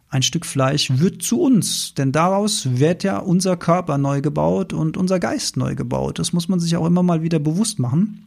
ein 0.09 0.23
Stück 0.23 0.45
Fleisch 0.45 0.91
wird 0.99 1.23
zu 1.23 1.39
uns, 1.41 1.93
denn 1.93 2.11
daraus 2.11 2.67
wird 2.79 3.03
ja 3.03 3.17
unser 3.17 3.55
Körper 3.55 3.97
neu 3.97 4.21
gebaut 4.21 4.73
und 4.73 4.97
unser 4.97 5.19
Geist 5.19 5.55
neu 5.55 5.75
gebaut. 5.75 6.19
Das 6.19 6.33
muss 6.33 6.49
man 6.49 6.59
sich 6.59 6.75
auch 6.75 6.85
immer 6.85 7.03
mal 7.03 7.21
wieder 7.21 7.39
bewusst 7.39 7.79
machen. 7.79 8.25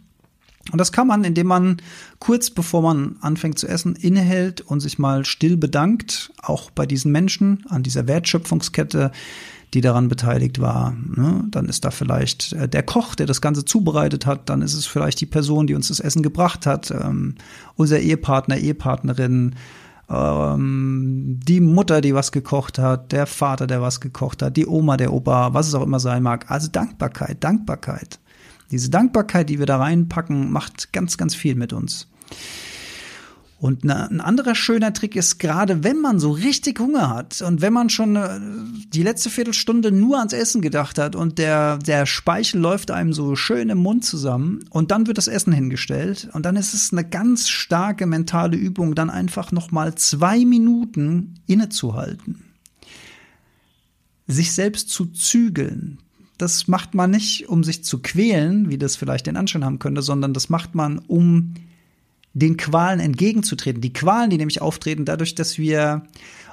Und 0.72 0.78
das 0.78 0.92
kann 0.92 1.06
man, 1.06 1.24
indem 1.24 1.46
man 1.46 1.76
kurz 2.20 2.48
bevor 2.48 2.80
man 2.80 3.16
anfängt 3.20 3.58
zu 3.58 3.68
essen, 3.68 3.96
innehält 3.96 4.62
und 4.62 4.80
sich 4.80 4.98
mal 4.98 5.26
still 5.26 5.58
bedankt, 5.58 6.32
auch 6.40 6.70
bei 6.70 6.86
diesen 6.86 7.12
Menschen 7.12 7.66
an 7.68 7.82
dieser 7.82 8.06
Wertschöpfungskette, 8.06 9.12
die 9.74 9.80
daran 9.80 10.08
beteiligt 10.08 10.60
war. 10.60 10.92
Ne? 10.92 11.44
Dann 11.50 11.66
ist 11.66 11.84
da 11.84 11.90
vielleicht 11.90 12.52
äh, 12.52 12.68
der 12.68 12.84
Koch, 12.84 13.16
der 13.16 13.26
das 13.26 13.40
Ganze 13.40 13.64
zubereitet 13.64 14.24
hat. 14.24 14.48
Dann 14.48 14.62
ist 14.62 14.74
es 14.74 14.86
vielleicht 14.86 15.20
die 15.20 15.26
Person, 15.26 15.66
die 15.66 15.74
uns 15.74 15.88
das 15.88 16.00
Essen 16.00 16.22
gebracht 16.22 16.64
hat. 16.64 16.92
Ähm, 16.92 17.34
unser 17.74 17.98
Ehepartner, 17.98 18.56
Ehepartnerin. 18.56 19.56
Ähm, 20.08 21.40
die 21.42 21.60
Mutter, 21.60 22.00
die 22.00 22.14
was 22.14 22.30
gekocht 22.30 22.78
hat. 22.78 23.10
Der 23.10 23.26
Vater, 23.26 23.66
der 23.66 23.82
was 23.82 24.00
gekocht 24.00 24.42
hat. 24.42 24.56
Die 24.56 24.66
Oma, 24.66 24.96
der 24.96 25.12
Opa, 25.12 25.54
was 25.54 25.66
es 25.66 25.74
auch 25.74 25.82
immer 25.82 26.00
sein 26.00 26.22
mag. 26.22 26.50
Also 26.50 26.68
Dankbarkeit, 26.68 27.42
Dankbarkeit. 27.42 28.20
Diese 28.70 28.90
Dankbarkeit, 28.90 29.50
die 29.50 29.58
wir 29.58 29.66
da 29.66 29.78
reinpacken, 29.78 30.52
macht 30.52 30.92
ganz, 30.92 31.16
ganz 31.16 31.34
viel 31.34 31.56
mit 31.56 31.72
uns. 31.72 32.08
Und 33.64 33.82
ein 33.82 34.20
anderer 34.20 34.54
schöner 34.54 34.92
Trick 34.92 35.16
ist, 35.16 35.38
gerade 35.38 35.82
wenn 35.82 35.98
man 35.98 36.20
so 36.20 36.32
richtig 36.32 36.78
Hunger 36.80 37.08
hat 37.08 37.40
und 37.40 37.62
wenn 37.62 37.72
man 37.72 37.88
schon 37.88 38.14
äh, 38.14 38.38
die 38.92 39.02
letzte 39.02 39.30
Viertelstunde 39.30 39.90
nur 39.90 40.18
ans 40.18 40.34
Essen 40.34 40.60
gedacht 40.60 40.98
hat 40.98 41.16
und 41.16 41.38
der, 41.38 41.78
der 41.78 42.04
Speichel 42.04 42.60
läuft 42.60 42.90
einem 42.90 43.14
so 43.14 43.36
schön 43.36 43.70
im 43.70 43.78
Mund 43.78 44.04
zusammen 44.04 44.66
und 44.68 44.90
dann 44.90 45.06
wird 45.06 45.16
das 45.16 45.28
Essen 45.28 45.54
hingestellt 45.54 46.28
und 46.34 46.44
dann 46.44 46.56
ist 46.56 46.74
es 46.74 46.92
eine 46.92 47.08
ganz 47.08 47.48
starke 47.48 48.04
mentale 48.04 48.58
Übung, 48.58 48.94
dann 48.94 49.08
einfach 49.08 49.50
nochmal 49.50 49.94
zwei 49.94 50.44
Minuten 50.44 51.36
innezuhalten. 51.46 52.44
Sich 54.26 54.52
selbst 54.52 54.90
zu 54.90 55.06
zügeln. 55.06 56.00
Das 56.36 56.68
macht 56.68 56.92
man 56.92 57.10
nicht, 57.10 57.48
um 57.48 57.64
sich 57.64 57.82
zu 57.82 58.02
quälen, 58.02 58.68
wie 58.68 58.76
das 58.76 58.96
vielleicht 58.96 59.26
den 59.26 59.38
Anschein 59.38 59.64
haben 59.64 59.78
könnte, 59.78 60.02
sondern 60.02 60.34
das 60.34 60.50
macht 60.50 60.74
man, 60.74 60.98
um 60.98 61.54
den 62.34 62.56
Qualen 62.56 63.00
entgegenzutreten. 63.00 63.80
Die 63.80 63.92
Qualen, 63.92 64.30
die 64.30 64.36
nämlich 64.36 64.60
auftreten, 64.60 65.04
dadurch, 65.04 65.34
dass 65.34 65.56
wir 65.56 66.02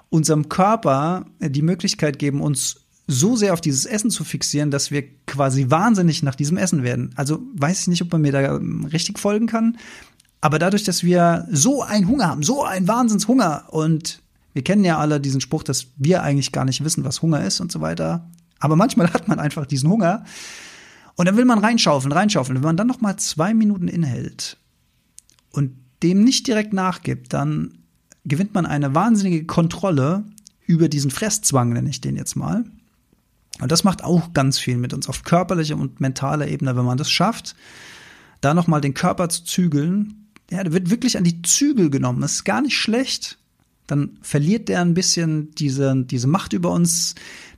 unserem 0.10 0.48
Körper 0.48 1.26
die 1.39 1.62
Möglichkeit 1.62 2.20
geben, 2.20 2.41
uns 2.41 2.78
so 3.08 3.36
sehr 3.36 3.54
auf 3.54 3.62
dieses 3.62 3.86
Essen 3.86 4.12
zu 4.12 4.24
fixieren, 4.24 4.72
dass 4.72 4.91
wir 4.91 5.04
quasi 5.26 5.70
wahnsinnig 5.70 6.24
nach 6.24 6.36
diesem 6.36 6.58
Essen 6.58 6.84
werden. 6.84 7.12
Also 7.15 7.41
weiß 7.56 7.82
ich 7.82 7.88
nicht, 7.88 8.02
ob 8.02 8.12
man 8.12 8.22
mir 8.22 8.32
da 8.32 8.60
richtig 8.94 9.20
folgen 9.20 9.48
kann. 9.48 9.78
Aber 10.39 10.60
dadurch, 10.60 10.84
dass 10.84 11.04
wir 11.04 11.48
so 11.52 11.84
einen 11.84 12.08
Hunger 12.08 12.28
haben, 12.28 12.44
so 12.44 12.63
einen 12.63 12.88
Wahnsinnshunger 12.88 13.65
und 13.70 14.22
wir 14.54 14.63
kennen 14.63 14.84
ja 14.84 14.98
alle 14.98 15.20
diesen 15.20 15.41
Spruch, 15.41 15.63
dass 15.63 15.88
wir 15.98 16.24
eigentlich 16.24 16.52
gar 16.52 16.65
nicht 16.65 16.84
wissen, 16.84 17.04
was 17.04 17.22
Hunger 17.22 17.44
ist 17.44 17.60
und 17.60 17.72
so 17.72 17.82
weiter. 17.82 18.30
Aber 18.60 18.76
manchmal 18.76 19.12
hat 19.13 19.28
man 19.28 19.39
einfach 19.39 19.65
diesen 19.65 19.89
Hunger 19.89 20.26
und 21.15 21.26
dann 21.28 21.38
will 21.38 21.46
man 21.46 21.60
reinschaufeln, 21.60 22.12
reinschaufeln. 22.12 22.58
Wenn 22.58 22.63
man 22.63 22.78
dann 22.78 22.88
noch 22.88 23.02
mal 23.02 23.17
zwei 23.17 23.54
Minuten 23.54 23.88
inhält 23.88 24.58
und 25.52 25.76
dem 26.04 26.24
nicht 26.24 26.48
direkt 26.48 26.74
nachgibt, 26.74 27.34
dann 27.34 27.78
gewinnt 28.26 28.54
man 28.54 28.66
eine 28.66 28.96
wahnsinnige 28.96 29.46
Kontrolle 29.46 30.24
über 30.66 30.90
diesen 30.90 31.12
Fresszwang, 31.12 31.74
nenne 31.74 31.90
ich 31.90 32.02
den 32.02 32.16
jetzt 32.16 32.36
mal. 32.36 32.64
Und 33.60 33.72
das 33.72 33.84
macht 33.84 34.04
auch 34.04 34.34
ganz 34.34 34.58
viel 34.58 34.78
mit 34.78 34.94
uns 34.94 35.08
auf 35.10 35.24
körperlicher 35.24 35.78
und 35.78 36.00
mentaler 36.00 36.48
Ebene, 36.48 36.76
wenn 36.76 36.86
man 36.86 36.98
das 36.98 37.12
schafft, 37.12 37.56
da 38.40 38.54
nochmal 38.54 38.82
den 38.82 38.94
Körper 38.94 39.30
zu 39.30 39.44
zügeln. 39.44 40.30
Ja, 40.50 40.64
der 40.64 40.74
wird 40.74 40.90
wirklich 40.90 41.18
an 41.18 41.24
die 41.24 41.42
Zügel 41.44 41.90
genommen. 41.90 42.22
Das 42.22 42.34
ist 42.34 42.44
gar 42.44 42.62
nicht 42.62 42.78
schlecht. 42.78 43.38
Dann 43.91 44.17
verliert 44.21 44.69
der 44.69 44.80
ein 44.80 44.93
bisschen 44.93 45.54
diese, 45.56 45.93
diese 46.06 46.27
Macht 46.27 46.54
über 46.54 46.71
uns, 46.71 47.13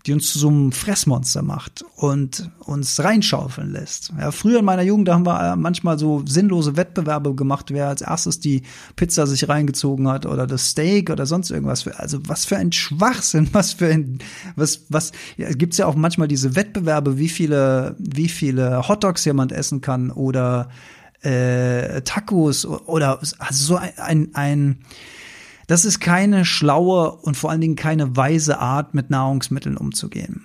die 0.07 0.13
uns 0.13 0.33
zu 0.33 0.39
so 0.39 0.47
einem 0.47 0.71
Fressmonster 0.71 1.43
macht 1.43 1.85
und 1.95 2.49
uns 2.57 3.03
reinschaufeln 3.03 3.71
lässt. 3.71 4.11
Ja, 4.19 4.31
früher 4.31 4.57
in 4.57 4.65
meiner 4.65 4.81
Jugend, 4.81 5.09
da 5.09 5.13
haben 5.13 5.27
wir 5.27 5.53
äh, 5.53 5.55
manchmal 5.55 5.99
so 5.99 6.23
sinnlose 6.25 6.75
Wettbewerbe 6.75 7.35
gemacht, 7.35 7.69
wer 7.69 7.87
als 7.87 8.01
erstes 8.01 8.39
die 8.39 8.63
Pizza 8.95 9.27
sich 9.27 9.47
reingezogen 9.47 10.07
hat 10.07 10.25
oder 10.25 10.47
das 10.47 10.69
Steak 10.69 11.11
oder 11.11 11.27
sonst 11.27 11.51
irgendwas. 11.51 11.87
Also 11.87 12.17
was 12.27 12.45
für 12.45 12.57
ein 12.57 12.71
Schwachsinn, 12.71 13.49
was 13.53 13.73
für 13.73 13.89
ein, 13.89 14.17
was, 14.55 14.85
was, 14.89 15.11
ja, 15.37 15.51
gibt's 15.51 15.77
ja 15.77 15.85
auch 15.85 15.93
manchmal 15.93 16.27
diese 16.27 16.55
Wettbewerbe, 16.55 17.19
wie 17.19 17.29
viele, 17.29 17.95
wie 17.99 18.27
viele 18.27 18.87
Hotdogs 18.87 19.23
jemand 19.23 19.51
essen 19.51 19.81
kann 19.81 20.09
oder 20.09 20.69
äh, 21.21 22.01
Tacos 22.01 22.65
oder 22.65 23.19
also 23.19 23.65
so 23.65 23.75
ein, 23.75 23.93
ein, 23.97 24.29
ein 24.33 24.77
das 25.67 25.85
ist 25.85 25.99
keine 25.99 26.45
schlaue 26.45 27.11
und 27.11 27.37
vor 27.37 27.51
allen 27.51 27.61
Dingen 27.61 27.75
keine 27.75 28.15
weise 28.15 28.59
Art, 28.59 28.93
mit 28.93 29.09
Nahrungsmitteln 29.09 29.77
umzugehen. 29.77 30.43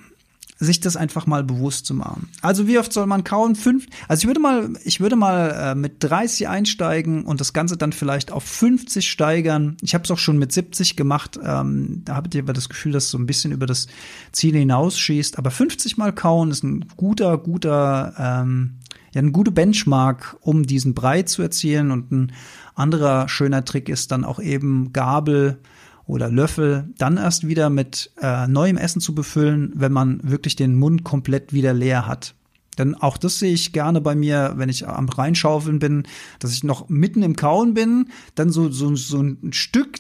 Sich 0.61 0.81
das 0.81 0.97
einfach 0.97 1.27
mal 1.27 1.45
bewusst 1.45 1.87
zu 1.87 1.95
machen. 1.95 2.29
Also 2.43 2.67
wie 2.67 2.81
oft 2.81 2.93
soll 2.93 3.07
man 3.07 3.23
kauen? 3.23 3.55
Fünf. 3.55 3.87
Also 4.09 4.23
ich 4.23 4.27
würde 4.27 4.41
mal, 4.41 4.71
ich 4.83 5.01
würde 5.01 5.15
mal 5.15 5.51
äh, 5.51 5.75
mit 5.77 6.03
30 6.03 6.49
einsteigen 6.49 7.25
und 7.25 7.41
das 7.41 7.53
Ganze 7.53 7.77
dann 7.77 7.93
vielleicht 7.93 8.33
auf 8.33 8.43
50 8.43 9.09
steigern. 9.09 9.77
Ich 9.83 9.95
habe 9.95 10.03
es 10.03 10.11
auch 10.11 10.19
schon 10.19 10.37
mit 10.37 10.51
70 10.51 10.97
gemacht. 10.97 11.39
Ähm, 11.41 12.03
da 12.05 12.17
habt 12.17 12.35
ihr 12.35 12.43
aber 12.43 12.55
das 12.55 12.69
Gefühl, 12.69 12.91
dass 12.91 13.09
so 13.09 13.19
ein 13.19 13.27
bisschen 13.27 13.53
über 13.53 13.67
das 13.67 13.87
Ziel 14.33 14.57
hinausschießt. 14.57 15.39
Aber 15.39 15.53
50 15.53 15.97
mal 15.97 16.13
kauen 16.13 16.51
ist 16.51 16.65
ein 16.65 16.87
guter, 16.97 17.39
guter, 17.39 18.15
ähm, 18.19 18.79
ja, 19.15 19.23
ein 19.23 19.33
guter 19.33 19.51
Benchmark, 19.51 20.37
um 20.41 20.65
diesen 20.65 20.95
Brei 20.95 21.23
zu 21.23 21.43
erzielen 21.43 21.91
und 21.91 22.13
ein 22.13 22.33
anderer 22.75 23.29
schöner 23.29 23.65
Trick 23.65 23.89
ist 23.89 24.13
dann 24.13 24.25
auch 24.25 24.41
eben 24.41 24.93
Gabel 24.93 25.59
oder 26.07 26.31
Löffel 26.31 26.89
dann 26.97 27.19
erst 27.19 27.47
wieder 27.47 27.71
mit 27.71 28.13
äh, 28.21 28.47
neuem 28.47 28.77
Essen 28.77 29.01
zu 29.01 29.15
befüllen, 29.15 29.73
wenn 29.75 29.93
man 29.93 30.21
wirklich 30.23 30.57
den 30.57 30.75
Mund 30.75 31.05
komplett 31.05 31.53
wieder 31.53 31.75
leer 31.75 32.07
hat. 32.07 32.35
Denn 32.79 32.95
auch 32.95 33.19
das 33.19 33.41
sehe 33.41 33.53
ich 33.53 33.73
gerne 33.73 34.01
bei 34.01 34.15
mir, 34.15 34.55
wenn 34.57 34.69
ich 34.69 34.87
am 34.87 35.09
Reinschaufeln 35.09 35.81
bin, 35.81 36.05
dass 36.39 36.53
ich 36.53 36.65
noch 36.65 36.89
mitten 36.89 37.23
im 37.23 37.37
Kauen 37.37 37.75
bin, 37.75 38.09
dann 38.37 38.51
so, 38.51 38.71
so, 38.71 38.95
so 38.95 39.21
ein 39.21 39.53
Stück 39.53 39.99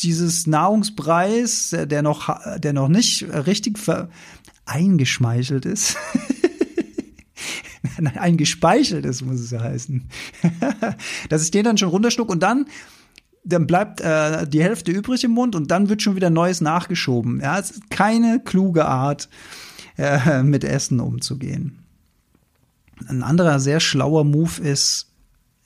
dieses 0.00 0.46
Nahrungspreis, 0.46 1.76
der 1.84 2.02
noch, 2.02 2.36
der 2.58 2.72
noch 2.72 2.88
nicht 2.88 3.26
richtig 3.46 3.78
eingeschmeichelt 4.64 5.66
ist, 5.66 5.96
ein 8.16 8.36
gespeicheltes 8.36 9.22
muss 9.22 9.40
es 9.40 9.50
ja 9.50 9.60
heißen, 9.60 10.08
dass 11.28 11.44
ich 11.44 11.50
den 11.50 11.64
dann 11.64 11.78
schon 11.78 11.88
runterschluck 11.88 12.28
und 12.28 12.42
dann 12.42 12.66
dann 13.46 13.66
bleibt 13.66 14.00
äh, 14.00 14.46
die 14.48 14.62
Hälfte 14.62 14.90
übrig 14.90 15.22
im 15.22 15.32
Mund 15.32 15.54
und 15.54 15.70
dann 15.70 15.90
wird 15.90 16.00
schon 16.00 16.16
wieder 16.16 16.30
Neues 16.30 16.62
nachgeschoben. 16.62 17.40
Ja, 17.40 17.58
es 17.58 17.72
ist 17.72 17.90
keine 17.90 18.40
kluge 18.42 18.86
Art, 18.86 19.28
äh, 19.98 20.42
mit 20.42 20.64
Essen 20.64 20.98
umzugehen. 20.98 21.78
Ein 23.06 23.22
anderer 23.22 23.60
sehr 23.60 23.80
schlauer 23.80 24.24
Move 24.24 24.62
ist, 24.62 25.10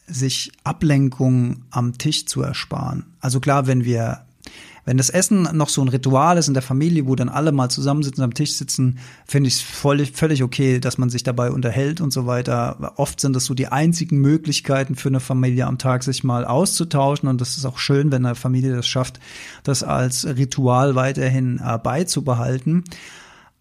sich 0.06 0.52
Ablenkung 0.64 1.64
am 1.70 1.98
Tisch 1.98 2.26
zu 2.26 2.42
ersparen. 2.42 3.04
Also 3.20 3.40
klar, 3.40 3.66
wenn 3.66 3.84
wir 3.84 4.24
wenn 4.88 4.96
das 4.96 5.10
Essen 5.10 5.46
noch 5.52 5.68
so 5.68 5.82
ein 5.82 5.88
Ritual 5.88 6.38
ist 6.38 6.48
in 6.48 6.54
der 6.54 6.62
Familie, 6.62 7.06
wo 7.06 7.14
dann 7.14 7.28
alle 7.28 7.52
mal 7.52 7.68
zusammensitzen, 7.68 8.24
am 8.24 8.32
Tisch 8.32 8.54
sitzen, 8.54 8.98
finde 9.26 9.48
ich 9.48 9.56
es 9.56 9.60
völlig, 9.60 10.12
völlig 10.12 10.42
okay, 10.42 10.80
dass 10.80 10.96
man 10.96 11.10
sich 11.10 11.22
dabei 11.22 11.50
unterhält 11.50 12.00
und 12.00 12.10
so 12.10 12.24
weiter. 12.24 12.94
Oft 12.96 13.20
sind 13.20 13.36
das 13.36 13.44
so 13.44 13.52
die 13.52 13.68
einzigen 13.68 14.16
Möglichkeiten 14.16 14.94
für 14.94 15.10
eine 15.10 15.20
Familie 15.20 15.66
am 15.66 15.76
Tag, 15.76 16.04
sich 16.04 16.24
mal 16.24 16.46
auszutauschen. 16.46 17.28
Und 17.28 17.42
das 17.42 17.58
ist 17.58 17.66
auch 17.66 17.76
schön, 17.76 18.10
wenn 18.12 18.24
eine 18.24 18.34
Familie 18.34 18.76
das 18.76 18.86
schafft, 18.86 19.20
das 19.62 19.82
als 19.82 20.24
Ritual 20.24 20.94
weiterhin 20.94 21.60
äh, 21.62 21.76
beizubehalten 21.76 22.84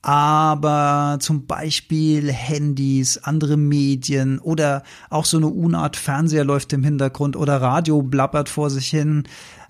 aber 0.08 1.18
zum 1.20 1.48
Beispiel 1.48 2.32
Handys, 2.32 3.18
andere 3.18 3.58
Medien 3.58 4.40
oder 4.40 4.84
auch 5.10 5.26
so 5.26 5.36
eine 5.36 5.48
Unart 5.48 5.98
Fernseher 5.98 6.46
läuft 6.46 6.72
im 6.72 6.84
Hintergrund 6.84 7.36
oder 7.36 7.62
Radio 7.62 8.02
blabbert 8.02 8.48
vor 8.48 8.70
sich 8.70 8.88
hin. 8.88 9.24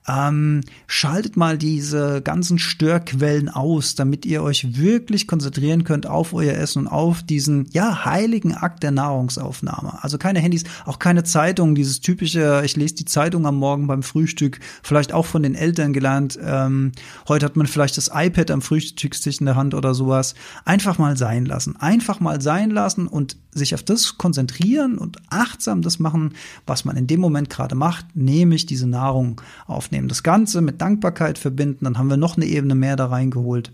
Ähm, 0.08 0.62
schaltet 0.88 1.36
mal 1.36 1.58
diese 1.58 2.22
ganzen 2.22 2.60
Störquellen 2.60 3.50
aus, 3.50 3.96
damit 3.96 4.26
ihr 4.26 4.42
euch 4.42 4.78
wirklich 4.78 5.28
konzentrieren 5.28 5.84
könnt 5.84 6.08
auf 6.08 6.34
euer 6.34 6.54
Essen 6.54 6.80
und 6.80 6.88
auf 6.88 7.24
diesen, 7.24 7.68
ja, 7.72 8.06
heiligen 8.06 8.54
Akt 8.54 8.84
der 8.84 8.92
Nahrungsaufnahme. 8.92 10.02
Also 10.02 10.18
keine 10.18 10.40
Handys, 10.40 10.64
auch 10.86 11.00
keine 11.00 11.24
Zeitungen, 11.24 11.76
dieses 11.76 12.00
typische, 12.00 12.62
ich 12.64 12.78
lese 12.78 12.96
die 12.96 13.06
Zeitung 13.06 13.46
am 13.46 13.58
Morgen 13.58 13.88
beim 13.88 14.02
Frühstück, 14.02 14.60
vielleicht 14.82 15.14
auch 15.14 15.26
von 15.26 15.44
den 15.44 15.56
Eltern 15.56 15.92
gelernt. 15.92 16.40
Ähm, 16.42 16.94
heute 17.28 17.46
hat 17.46 17.58
man 17.58 17.68
vielleicht 17.68 17.98
das 17.98 18.10
iPad 18.14 18.52
am 18.52 18.62
Frühstückstisch 18.62 19.40
in 19.40 19.46
der 19.46 19.56
Hand 19.56 19.74
oder 19.74 19.94
sowas. 19.94 20.36
Einfach 20.64 20.98
mal 20.98 21.18
sein 21.18 21.46
lassen. 21.46 21.76
Einfach 21.76 22.22
mal 22.22 22.42
sein 22.42 22.70
lassen 22.70 23.08
und 23.08 23.36
sich 23.52 23.74
auf 23.74 23.84
das 23.84 24.18
konzentrieren 24.18 24.98
und 24.98 25.18
achtsam 25.30 25.82
das 25.82 26.00
machen, 26.00 26.34
was 26.66 26.86
man 26.86 26.96
in 26.96 27.08
dem 27.08 27.20
Moment 27.20 27.50
gerade 27.50 27.76
macht, 27.76 28.16
nämlich 28.16 28.66
diese 28.66 28.88
Nahrung 28.88 29.42
aufnehmen. 29.66 29.97
Das 30.06 30.24
Ganze 30.24 30.62
mit 30.62 30.82
Dankbarkeit 30.82 31.38
verbinden, 31.38 31.86
dann 31.86 31.98
haben 31.98 32.10
wir 32.10 32.18
noch 32.18 32.38
eine 32.38 32.46
Ebene 32.46 32.76
mehr 32.76 32.96
da 32.96 33.08
reingeholt. 33.08 33.72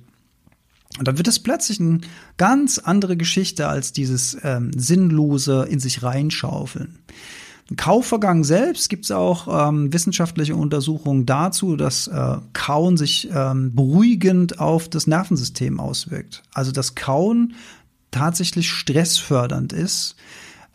Und 1.00 1.08
dann 1.08 1.18
wird 1.18 1.28
es 1.28 1.40
plötzlich 1.40 1.80
eine 1.80 2.02
ganz 2.38 2.78
andere 2.78 3.18
Geschichte 3.18 3.68
als 3.68 3.94
dieses 3.94 4.38
ähm, 4.44 4.72
sinnlose 4.76 5.66
in 5.70 5.80
sich 5.80 6.04
reinschaufeln. 6.04 7.00
Im 7.70 7.78
Kaufvergang 7.78 8.44
selbst 8.44 8.90
gibt 8.90 9.06
es 9.06 9.12
auch 9.12 9.70
ähm, 9.70 9.92
wissenschaftliche 9.92 10.56
Untersuchungen 10.56 11.26
dazu, 11.26 11.76
dass 11.76 12.08
äh, 12.08 12.38
Kauen 12.52 12.98
sich 12.98 13.30
ähm, 13.34 13.74
beruhigend 13.74 14.60
auf 14.60 14.90
das 14.90 15.08
Nervensystem 15.08 15.80
auswirkt. 15.80 16.44
Also 16.54 16.72
das 16.72 16.94
Kauen 16.94 17.56
tatsächlich 18.12 18.70
stressfördernd 18.70 19.74
ist. 19.74 20.16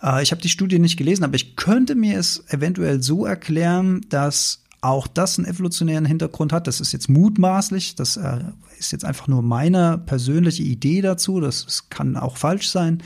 Äh, 0.02 0.22
ich 0.22 0.30
habe 0.32 0.42
die 0.42 0.48
Studie 0.48 0.78
nicht 0.78 0.96
gelesen, 0.96 1.24
aber 1.24 1.34
ich 1.34 1.56
könnte 1.56 1.94
mir 1.94 2.18
es 2.18 2.44
eventuell 2.48 3.02
so 3.02 3.26
erklären, 3.26 4.00
dass 4.08 4.64
auch 4.80 5.06
das 5.06 5.38
einen 5.38 5.48
evolutionären 5.48 6.04
Hintergrund 6.04 6.52
hat. 6.52 6.66
Das 6.66 6.80
ist 6.80 6.92
jetzt 6.92 7.08
mutmaßlich, 7.08 7.96
das 7.96 8.16
äh, 8.16 8.38
ist 8.78 8.92
jetzt 8.92 9.04
einfach 9.04 9.26
nur 9.26 9.42
meine 9.42 9.98
persönliche 9.98 10.62
Idee 10.62 11.00
dazu, 11.00 11.40
das, 11.40 11.64
das 11.64 11.90
kann 11.90 12.16
auch 12.16 12.36
falsch 12.36 12.68
sein. 12.68 13.02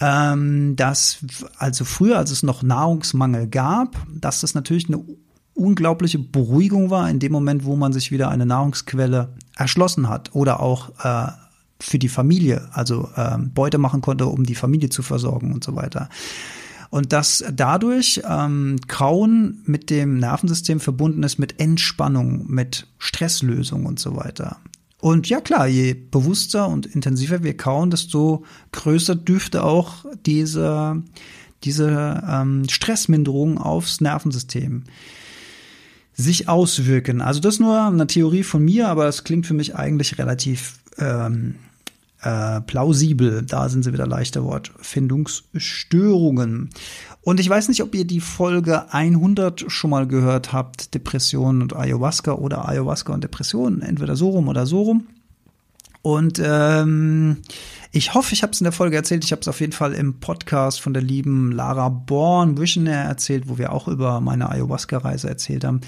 Ähm, 0.00 0.74
dass 0.74 1.18
also 1.58 1.84
früher, 1.84 2.18
als 2.18 2.32
es 2.32 2.42
noch 2.42 2.64
Nahrungsmangel 2.64 3.46
gab, 3.46 3.96
dass 4.12 4.40
das 4.40 4.54
natürlich 4.54 4.88
eine 4.88 5.04
unglaubliche 5.54 6.18
Beruhigung 6.18 6.90
war 6.90 7.08
in 7.08 7.20
dem 7.20 7.30
Moment, 7.30 7.64
wo 7.64 7.76
man 7.76 7.92
sich 7.92 8.10
wieder 8.10 8.28
eine 8.28 8.44
Nahrungsquelle 8.44 9.34
erschlossen 9.56 10.08
hat 10.08 10.34
oder 10.34 10.58
auch 10.58 10.90
äh, 11.04 11.30
für 11.78 11.98
die 11.98 12.08
Familie, 12.08 12.68
also 12.72 13.08
ähm, 13.16 13.52
Beute 13.52 13.78
machen 13.78 14.00
konnte, 14.00 14.26
um 14.26 14.44
die 14.44 14.54
Familie 14.54 14.88
zu 14.88 15.02
versorgen 15.02 15.52
und 15.52 15.62
so 15.62 15.76
weiter. 15.76 16.08
Und 16.94 17.12
dass 17.12 17.42
dadurch 17.52 18.22
ähm, 18.24 18.76
Kauen 18.86 19.62
mit 19.64 19.90
dem 19.90 20.18
Nervensystem 20.18 20.78
verbunden 20.78 21.24
ist 21.24 21.38
mit 21.38 21.58
Entspannung, 21.58 22.46
mit 22.46 22.86
Stresslösung 22.98 23.84
und 23.84 23.98
so 23.98 24.14
weiter. 24.14 24.58
Und 25.00 25.28
ja 25.28 25.40
klar, 25.40 25.66
je 25.66 25.94
bewusster 25.94 26.68
und 26.68 26.86
intensiver 26.86 27.42
wir 27.42 27.56
kauen, 27.56 27.90
desto 27.90 28.44
größer 28.70 29.16
dürfte 29.16 29.64
auch 29.64 30.04
diese, 30.24 31.02
diese 31.64 32.22
ähm, 32.30 32.68
Stressminderung 32.68 33.58
aufs 33.58 34.00
Nervensystem 34.00 34.84
sich 36.12 36.48
auswirken. 36.48 37.20
Also 37.20 37.40
das 37.40 37.58
nur 37.58 37.76
eine 37.76 38.06
Theorie 38.06 38.44
von 38.44 38.64
mir, 38.64 38.86
aber 38.86 39.08
es 39.08 39.24
klingt 39.24 39.48
für 39.48 39.54
mich 39.54 39.74
eigentlich 39.74 40.16
relativ 40.18 40.78
ähm, 40.98 41.56
äh, 42.24 42.60
plausibel. 42.62 43.42
Da 43.42 43.68
sind 43.68 43.84
sie 43.84 43.92
wieder 43.92 44.06
leichter 44.06 44.44
Wortfindungsstörungen. 44.44 46.70
Und 47.20 47.40
ich 47.40 47.48
weiß 47.48 47.68
nicht, 47.68 47.82
ob 47.82 47.92
ihr 47.94 48.06
die 48.06 48.20
Folge 48.20 48.92
100 48.92 49.66
schon 49.68 49.90
mal 49.90 50.06
gehört 50.06 50.52
habt, 50.52 50.94
Depression 50.94 51.62
und 51.62 51.74
Ayahuasca 51.76 52.32
oder 52.32 52.68
Ayahuasca 52.68 53.12
und 53.12 53.24
Depression, 53.24 53.82
entweder 53.82 54.16
so 54.16 54.30
rum 54.30 54.48
oder 54.48 54.66
so 54.66 54.82
rum. 54.82 55.06
Und 56.02 56.42
ähm, 56.44 57.38
ich 57.92 58.12
hoffe, 58.12 58.34
ich 58.34 58.42
habe 58.42 58.52
es 58.52 58.60
in 58.60 58.64
der 58.64 58.72
Folge 58.72 58.96
erzählt. 58.96 59.24
Ich 59.24 59.32
habe 59.32 59.40
es 59.40 59.48
auf 59.48 59.60
jeden 59.60 59.72
Fall 59.72 59.94
im 59.94 60.20
Podcast 60.20 60.82
von 60.82 60.92
der 60.92 61.02
lieben 61.02 61.50
Lara 61.52 61.88
Born 61.88 62.58
Visionaire 62.58 63.08
erzählt, 63.08 63.48
wo 63.48 63.56
wir 63.56 63.72
auch 63.72 63.88
über 63.88 64.20
meine 64.20 64.50
Ayahuasca-Reise 64.50 65.28
erzählt 65.28 65.64
haben. 65.64 65.80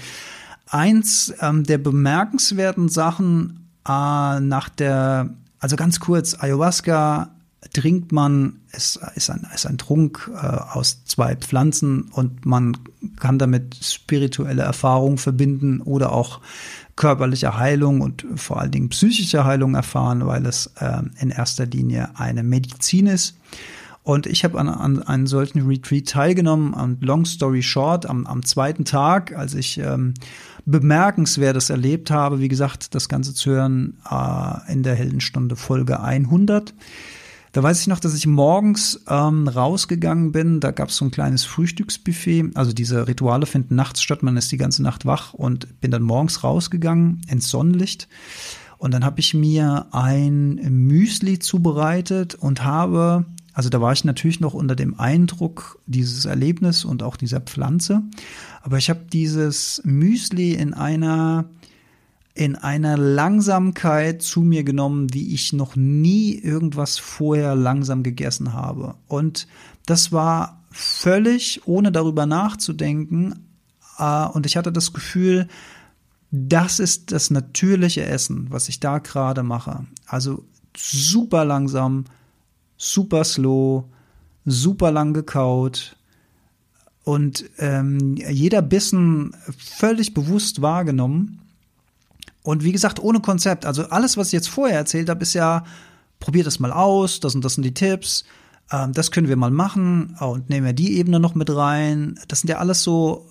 Eins 0.69 1.33
ähm, 1.39 1.63
der 1.63 1.77
bemerkenswerten 1.77 2.89
Sachen 2.89 3.69
äh, 3.87 4.39
nach 4.39 4.69
der 4.69 5.29
also 5.59 5.75
ganz 5.75 5.99
kurz, 5.99 6.35
Ayahuasca 6.39 7.31
trinkt 7.73 8.11
man, 8.11 8.61
es 8.71 8.99
ist 9.15 9.29
ein, 9.29 9.45
ist 9.53 9.65
ein 9.65 9.77
Trunk 9.77 10.29
äh, 10.33 10.37
aus 10.37 11.03
zwei 11.05 11.35
Pflanzen 11.35 12.03
und 12.11 12.45
man 12.45 12.77
kann 13.19 13.39
damit 13.39 13.75
spirituelle 13.81 14.61
Erfahrungen 14.61 15.17
verbinden 15.17 15.81
oder 15.81 16.11
auch 16.11 16.39
körperliche 16.95 17.57
Heilung 17.57 18.01
und 18.01 18.25
vor 18.35 18.59
allen 18.59 18.71
Dingen 18.71 18.89
psychische 18.89 19.45
Heilung 19.45 19.75
erfahren, 19.75 20.25
weil 20.25 20.45
es 20.45 20.67
äh, 20.79 21.01
in 21.19 21.29
erster 21.29 21.65
Linie 21.65 22.09
eine 22.15 22.43
Medizin 22.43 23.07
ist. 23.07 23.35
Und 24.07 24.25
ich 24.25 24.45
habe 24.45 24.57
an, 24.57 24.69
an 24.69 25.03
einem 25.03 25.27
solchen 25.27 25.67
Retreat 25.67 26.07
teilgenommen. 26.07 26.73
Und 26.73 27.03
long 27.03 27.25
story 27.25 27.61
short, 27.61 28.05
am, 28.05 28.25
am 28.25 28.45
zweiten 28.45 28.85
Tag, 28.85 29.35
als 29.35 29.53
ich 29.53 29.79
ähm, 29.79 30.13
Bemerkenswertes 30.65 31.69
erlebt 31.69 32.09
habe, 32.09 32.39
wie 32.39 32.47
gesagt, 32.47 32.95
das 32.95 33.09
Ganze 33.09 33.33
zu 33.33 33.49
hören 33.49 33.97
äh, 34.09 34.71
in 34.71 34.83
der 34.83 34.95
Heldenstunde 34.95 35.57
Folge 35.57 35.99
100. 35.99 36.73
Da 37.51 37.61
weiß 37.61 37.81
ich 37.81 37.87
noch, 37.87 37.99
dass 37.99 38.13
ich 38.13 38.25
morgens 38.25 39.03
ähm, 39.09 39.49
rausgegangen 39.49 40.31
bin. 40.31 40.61
Da 40.61 40.71
gab 40.71 40.87
es 40.87 40.95
so 40.95 41.03
ein 41.03 41.11
kleines 41.11 41.43
Frühstücksbuffet. 41.43 42.51
Also 42.55 42.71
diese 42.71 43.09
Rituale 43.09 43.45
finden 43.45 43.75
nachts 43.75 44.01
statt. 44.01 44.23
Man 44.23 44.37
ist 44.37 44.49
die 44.53 44.57
ganze 44.57 44.83
Nacht 44.83 45.05
wach 45.05 45.33
und 45.33 45.81
bin 45.81 45.91
dann 45.91 46.03
morgens 46.03 46.45
rausgegangen 46.45 47.23
ins 47.27 47.49
Sonnenlicht. 47.49 48.07
Und 48.77 48.93
dann 48.93 49.03
habe 49.03 49.19
ich 49.19 49.33
mir 49.33 49.87
ein 49.91 50.55
Müsli 50.55 51.39
zubereitet 51.39 52.35
und 52.35 52.63
habe 52.63 53.25
also 53.57 53.69
da 53.69 53.81
war 53.81 53.91
ich 53.91 54.03
natürlich 54.03 54.39
noch 54.39 54.53
unter 54.53 54.75
dem 54.75 54.99
Eindruck 54.99 55.79
dieses 55.87 56.25
Erlebnis 56.25 56.85
und 56.85 57.01
auch 57.01 57.15
dieser 57.15 57.39
Pflanze. 57.41 58.03
Aber 58.61 58.77
ich 58.77 58.91
habe 58.91 59.07
dieses 59.11 59.81
Müsli 59.83 60.53
in 60.53 60.75
einer 60.75 61.45
in 62.35 62.55
einer 62.55 62.97
Langsamkeit 62.97 64.21
zu 64.21 64.41
mir 64.41 64.63
genommen, 64.63 65.11
wie 65.11 65.33
ich 65.33 65.53
noch 65.53 65.75
nie 65.75 66.35
irgendwas 66.35 66.99
vorher 66.99 67.55
langsam 67.55 68.03
gegessen 68.03 68.53
habe. 68.53 68.93
Und 69.07 69.47
das 69.87 70.11
war 70.11 70.63
völlig 70.69 71.61
ohne 71.65 71.91
darüber 71.91 72.27
nachzudenken. 72.27 73.47
Äh, 73.97 74.27
und 74.27 74.45
ich 74.45 74.55
hatte 74.55 74.71
das 74.71 74.93
Gefühl, 74.93 75.47
das 76.29 76.79
ist 76.79 77.11
das 77.11 77.31
natürliche 77.31 78.05
Essen, 78.05 78.51
was 78.51 78.69
ich 78.69 78.79
da 78.79 78.99
gerade 78.99 79.41
mache. 79.41 79.87
Also 80.05 80.45
super 80.75 81.43
langsam, 81.43 82.05
super 82.77 83.23
slow, 83.23 83.85
super 84.45 84.91
lang 84.91 85.13
gekaut 85.13 85.97
und 87.03 87.49
ähm, 87.57 88.15
jeder 88.15 88.61
Bissen 88.61 89.33
völlig 89.57 90.13
bewusst 90.13 90.61
wahrgenommen. 90.61 91.41
Und 92.43 92.63
wie 92.63 92.71
gesagt, 92.71 93.01
ohne 93.01 93.19
Konzept. 93.19 93.65
Also 93.65 93.83
alles, 93.89 94.17
was 94.17 94.27
ich 94.27 94.33
jetzt 94.33 94.49
vorher 94.49 94.77
erzählt 94.77 95.09
habe, 95.09 95.23
ist 95.23 95.33
ja, 95.33 95.63
probiert 96.19 96.47
das 96.47 96.59
mal 96.59 96.71
aus, 96.71 97.19
das 97.19 97.35
und 97.35 97.43
das 97.43 97.55
sind 97.55 97.63
die 97.63 97.73
Tipps, 97.73 98.25
ähm, 98.71 98.93
das 98.93 99.11
können 99.11 99.27
wir 99.27 99.37
mal 99.37 99.51
machen 99.51 100.15
und 100.19 100.49
nehmen 100.49 100.65
wir 100.65 100.73
die 100.73 100.97
Ebene 100.97 101.19
noch 101.19 101.35
mit 101.35 101.53
rein. 101.53 102.19
Das 102.27 102.41
sind 102.41 102.49
ja 102.49 102.57
alles 102.57 102.83
so 102.83 103.25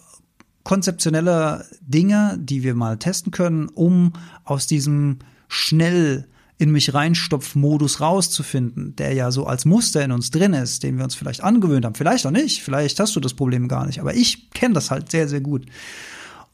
konzeptionelle 0.64 1.64
Dinge, 1.80 2.38
die 2.40 2.62
wir 2.62 2.74
mal 2.74 2.96
testen 2.96 3.30
können, 3.30 3.68
um 3.68 4.14
aus 4.44 4.66
diesem 4.66 5.18
schnell 5.48 6.26
in 6.58 6.70
mich 6.70 6.94
reinstopf-Modus 6.94 8.00
rauszufinden, 8.00 8.96
der 8.96 9.12
ja 9.12 9.30
so 9.30 9.46
als 9.46 9.64
Muster 9.66 10.02
in 10.02 10.12
uns 10.12 10.30
drin 10.30 10.54
ist, 10.54 10.82
den 10.82 10.96
wir 10.96 11.04
uns 11.04 11.14
vielleicht 11.14 11.42
angewöhnt 11.42 11.84
haben. 11.84 11.94
Vielleicht 11.94 12.26
auch 12.26 12.30
nicht, 12.30 12.62
vielleicht 12.62 12.98
hast 12.98 13.14
du 13.14 13.20
das 13.20 13.34
Problem 13.34 13.68
gar 13.68 13.86
nicht, 13.86 14.00
aber 14.00 14.14
ich 14.14 14.50
kenne 14.50 14.74
das 14.74 14.90
halt 14.90 15.10
sehr, 15.10 15.28
sehr 15.28 15.40
gut. 15.40 15.66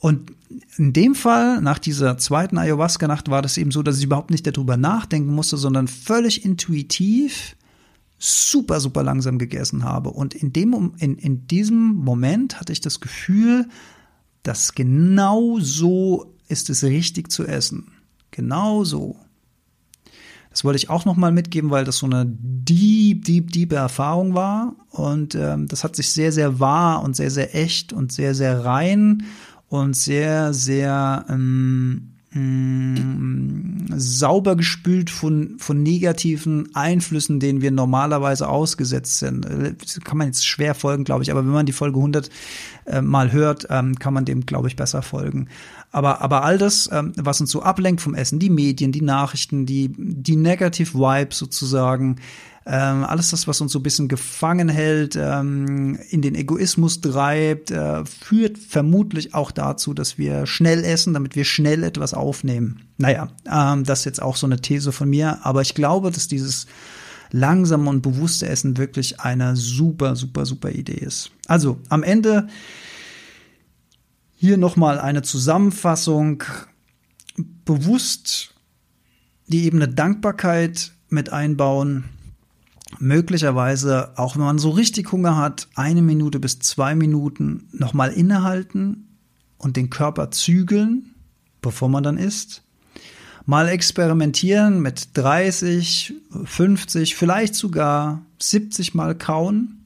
Und 0.00 0.32
in 0.76 0.92
dem 0.92 1.14
Fall, 1.14 1.60
nach 1.60 1.78
dieser 1.78 2.18
zweiten 2.18 2.58
Ayahuasca-Nacht, 2.58 3.30
war 3.30 3.40
das 3.40 3.56
eben 3.56 3.70
so, 3.70 3.84
dass 3.84 3.98
ich 3.98 4.04
überhaupt 4.04 4.32
nicht 4.32 4.44
darüber 4.44 4.76
nachdenken 4.76 5.32
musste, 5.32 5.56
sondern 5.56 5.86
völlig 5.86 6.44
intuitiv 6.44 7.54
super, 8.18 8.80
super 8.80 9.04
langsam 9.04 9.38
gegessen 9.38 9.84
habe. 9.84 10.10
Und 10.10 10.34
in, 10.34 10.52
dem, 10.52 10.94
in, 10.98 11.16
in 11.18 11.46
diesem 11.46 11.94
Moment 11.94 12.58
hatte 12.58 12.72
ich 12.72 12.80
das 12.80 12.98
Gefühl, 12.98 13.68
dass 14.42 14.74
genau 14.74 15.60
so 15.60 16.34
ist 16.48 16.68
es 16.68 16.82
richtig 16.82 17.30
zu 17.30 17.46
essen. 17.46 17.92
Genau 18.32 18.82
so. 18.82 19.16
Das 20.52 20.64
wollte 20.64 20.76
ich 20.76 20.90
auch 20.90 21.04
noch 21.04 21.16
mal 21.16 21.32
mitgeben, 21.32 21.70
weil 21.70 21.84
das 21.84 21.96
so 21.96 22.06
eine 22.06 22.24
deep, 22.26 23.24
deep, 23.24 23.50
deep 23.50 23.72
Erfahrung 23.72 24.34
war. 24.34 24.76
Und 24.90 25.34
ähm, 25.34 25.66
das 25.66 25.82
hat 25.82 25.96
sich 25.96 26.12
sehr, 26.12 26.30
sehr 26.30 26.60
wahr 26.60 27.02
und 27.02 27.16
sehr, 27.16 27.30
sehr 27.30 27.54
echt 27.56 27.92
und 27.92 28.12
sehr, 28.12 28.34
sehr 28.34 28.64
rein 28.64 29.24
und 29.68 29.96
sehr, 29.96 30.52
sehr 30.52 31.24
ähm, 31.28 32.12
Mm, 32.34 33.88
sauber 33.94 34.56
gespült 34.56 35.10
von, 35.10 35.56
von 35.58 35.82
negativen 35.82 36.74
Einflüssen, 36.74 37.40
denen 37.40 37.60
wir 37.60 37.70
normalerweise 37.70 38.48
ausgesetzt 38.48 39.18
sind. 39.18 39.46
Das 39.78 40.00
kann 40.00 40.16
man 40.16 40.28
jetzt 40.28 40.46
schwer 40.46 40.74
folgen, 40.74 41.04
glaube 41.04 41.24
ich, 41.24 41.30
aber 41.30 41.44
wenn 41.44 41.52
man 41.52 41.66
die 41.66 41.72
Folge 41.72 41.98
100 41.98 42.30
äh, 42.86 43.02
mal 43.02 43.32
hört, 43.32 43.66
ähm, 43.68 43.98
kann 43.98 44.14
man 44.14 44.24
dem, 44.24 44.46
glaube 44.46 44.68
ich, 44.68 44.76
besser 44.76 45.02
folgen. 45.02 45.48
Aber, 45.92 46.22
aber 46.22 46.42
all 46.42 46.58
das, 46.58 46.88
ähm, 46.90 47.12
was 47.16 47.40
uns 47.40 47.50
so 47.50 47.62
ablenkt 47.62 48.00
vom 48.00 48.14
Essen, 48.14 48.38
die 48.38 48.50
Medien, 48.50 48.92
die 48.92 49.02
Nachrichten, 49.02 49.66
die, 49.66 49.92
die 49.96 50.36
Negative 50.36 50.94
Vibes 50.94 51.38
sozusagen, 51.38 52.16
ähm, 52.64 53.04
alles 53.04 53.30
das, 53.30 53.48
was 53.48 53.60
uns 53.60 53.72
so 53.72 53.80
ein 53.80 53.82
bisschen 53.82 54.08
gefangen 54.08 54.68
hält, 54.68 55.16
ähm, 55.16 55.98
in 56.10 56.22
den 56.22 56.34
Egoismus 56.34 57.00
treibt, 57.00 57.70
äh, 57.70 58.04
führt 58.04 58.56
vermutlich 58.56 59.34
auch 59.34 59.50
dazu, 59.50 59.94
dass 59.94 60.16
wir 60.16 60.46
schnell 60.46 60.84
essen, 60.84 61.12
damit 61.12 61.34
wir 61.34 61.44
schnell 61.44 61.82
etwas 61.82 62.14
aufnehmen. 62.14 62.82
Naja, 62.98 63.28
ähm, 63.50 63.84
das 63.84 64.00
ist 64.00 64.04
jetzt 64.04 64.22
auch 64.22 64.36
so 64.36 64.46
eine 64.46 64.60
These 64.60 64.92
von 64.92 65.10
mir, 65.10 65.44
aber 65.44 65.60
ich 65.62 65.74
glaube, 65.74 66.10
dass 66.10 66.28
dieses 66.28 66.66
langsame 67.32 67.90
und 67.90 68.02
bewusste 68.02 68.48
Essen 68.48 68.76
wirklich 68.76 69.20
eine 69.20 69.56
super, 69.56 70.14
super, 70.14 70.46
super 70.46 70.70
Idee 70.70 70.92
ist. 70.92 71.32
Also 71.48 71.78
am 71.88 72.02
Ende 72.02 72.46
hier 74.42 74.56
nochmal 74.56 74.98
eine 74.98 75.22
Zusammenfassung. 75.22 76.42
Bewusst 77.64 78.52
die 79.46 79.66
Ebene 79.66 79.86
Dankbarkeit 79.86 80.90
mit 81.10 81.30
einbauen, 81.32 82.06
möglicherweise, 82.98 84.18
auch 84.18 84.34
wenn 84.34 84.42
man 84.42 84.58
so 84.58 84.70
richtig 84.70 85.12
Hunger 85.12 85.36
hat, 85.36 85.68
eine 85.76 86.02
Minute 86.02 86.40
bis 86.40 86.58
zwei 86.58 86.96
Minuten 86.96 87.68
nochmal 87.70 88.10
innehalten 88.10 89.16
und 89.58 89.76
den 89.76 89.90
Körper 89.90 90.32
zügeln, 90.32 91.14
bevor 91.60 91.88
man 91.88 92.02
dann 92.02 92.18
isst. 92.18 92.64
Mal 93.46 93.68
experimentieren 93.68 94.80
mit 94.80 95.10
30, 95.16 96.14
50, 96.46 97.14
vielleicht 97.14 97.54
sogar 97.54 98.26
70 98.40 98.92
Mal 98.94 99.14
kauen, 99.16 99.81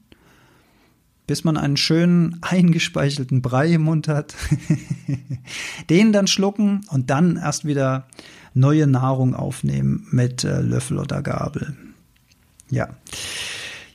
bis 1.27 1.43
man 1.43 1.57
einen 1.57 1.77
schönen 1.77 2.37
eingespeichelten 2.41 3.41
Brei 3.41 3.73
im 3.73 3.83
Mund 3.83 4.07
hat. 4.07 4.33
Den 5.89 6.13
dann 6.13 6.27
schlucken 6.27 6.85
und 6.89 7.09
dann 7.09 7.35
erst 7.35 7.65
wieder 7.65 8.07
neue 8.53 8.87
Nahrung 8.87 9.35
aufnehmen 9.35 10.07
mit 10.09 10.43
äh, 10.43 10.61
Löffel 10.61 10.97
oder 10.97 11.21
Gabel. 11.21 11.75
Ja. 12.69 12.89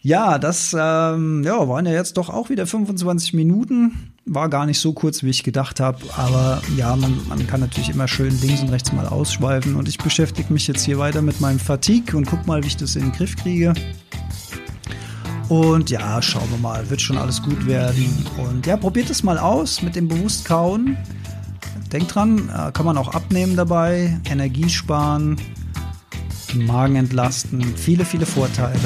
Ja, 0.05 0.39
das 0.39 0.75
ähm, 0.77 1.45
ja, 1.45 1.69
waren 1.69 1.87
ja 1.87 1.93
jetzt 1.93 2.17
doch 2.17 2.29
auch 2.29 2.51
wieder 2.51 2.67
25 2.67 3.35
Minuten. 3.35 4.13
War 4.25 4.49
gar 4.49 4.67
nicht 4.67 4.81
so 4.81 4.93
kurz, 4.93 5.23
wie 5.23 5.31
ich 5.31 5.45
gedacht 5.45 5.79
habe. 5.79 5.99
Aber 6.17 6.61
ja, 6.77 6.97
man, 6.97 7.21
man 7.29 7.47
kann 7.47 7.61
natürlich 7.61 7.89
immer 7.89 8.09
schön 8.09 8.37
links 8.41 8.63
und 8.63 8.71
rechts 8.71 8.93
mal 8.93 9.07
ausschweifen. 9.07 9.77
Und 9.77 9.89
ich 9.89 9.99
beschäftige 9.99 10.53
mich 10.53 10.67
jetzt 10.67 10.85
hier 10.85 10.99
weiter 10.99 11.23
mit 11.23 11.41
meinem 11.41 11.61
Fatigue 11.61 12.17
und 12.17 12.27
guck 12.27 12.47
mal, 12.47 12.63
wie 12.65 12.69
ich 12.69 12.77
das 12.77 12.97
in 12.97 13.03
den 13.03 13.13
Griff 13.13 13.37
kriege. 13.37 13.75
Und 15.53 15.91
ja, 15.91 16.23
schauen 16.23 16.51
wir 16.51 16.57
mal, 16.57 16.89
wird 16.89 17.03
schon 17.03 17.19
alles 17.19 17.43
gut 17.43 17.67
werden. 17.67 18.27
Und 18.39 18.65
ja, 18.65 18.75
probiert 18.75 19.11
es 19.11 19.23
mal 19.23 19.37
aus 19.37 19.83
mit 19.83 19.95
dem 19.95 20.09
Bewusstkauen. 20.09 20.97
Denkt 21.93 22.15
dran, 22.15 22.49
äh, 22.49 22.73
kann 22.73 22.87
man 22.87 22.97
auch 22.97 23.13
abnehmen 23.13 23.55
dabei, 23.55 24.19
Energie 24.25 24.71
sparen. 24.71 25.37
Magen 26.55 26.97
entlasten, 26.97 27.63
viele, 27.77 28.07
viele 28.07 28.25
Vorteile. 28.25 28.79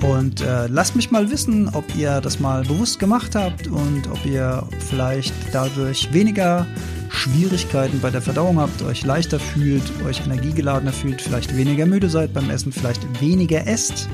Und 0.00 0.40
äh, 0.40 0.66
lasst 0.66 0.96
mich 0.96 1.12
mal 1.12 1.30
wissen, 1.30 1.68
ob 1.72 1.84
ihr 1.94 2.20
das 2.20 2.40
mal 2.40 2.64
bewusst 2.64 2.98
gemacht 2.98 3.36
habt 3.36 3.68
und 3.68 4.10
ob 4.10 4.26
ihr 4.26 4.66
vielleicht 4.90 5.32
dadurch 5.52 6.12
weniger 6.12 6.66
Schwierigkeiten 7.16 8.00
bei 8.00 8.10
der 8.10 8.22
Verdauung 8.22 8.60
habt, 8.60 8.82
euch 8.82 9.04
leichter 9.04 9.40
fühlt, 9.40 9.82
euch 10.04 10.24
energiegeladener 10.24 10.92
fühlt, 10.92 11.20
vielleicht 11.22 11.56
weniger 11.56 11.86
müde 11.86 12.08
seid 12.08 12.32
beim 12.32 12.50
Essen, 12.50 12.72
vielleicht 12.72 13.20
weniger 13.20 13.66
esst 13.66 14.08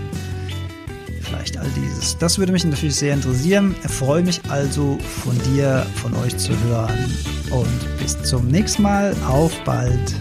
vielleicht 1.32 1.56
all 1.58 1.68
dieses. 1.74 2.18
Das 2.18 2.38
würde 2.38 2.52
mich 2.52 2.64
natürlich 2.64 2.96
sehr 2.96 3.14
interessieren. 3.14 3.74
Ich 3.82 3.90
freue 3.90 4.22
mich 4.22 4.40
also 4.50 4.98
von 5.00 5.38
dir, 5.54 5.86
von 5.96 6.14
euch 6.16 6.36
zu 6.36 6.52
hören. 6.64 7.10
Und 7.50 7.98
bis 7.98 8.22
zum 8.22 8.48
nächsten 8.48 8.82
Mal. 8.82 9.14
Auf 9.26 9.52
bald. 9.64 10.14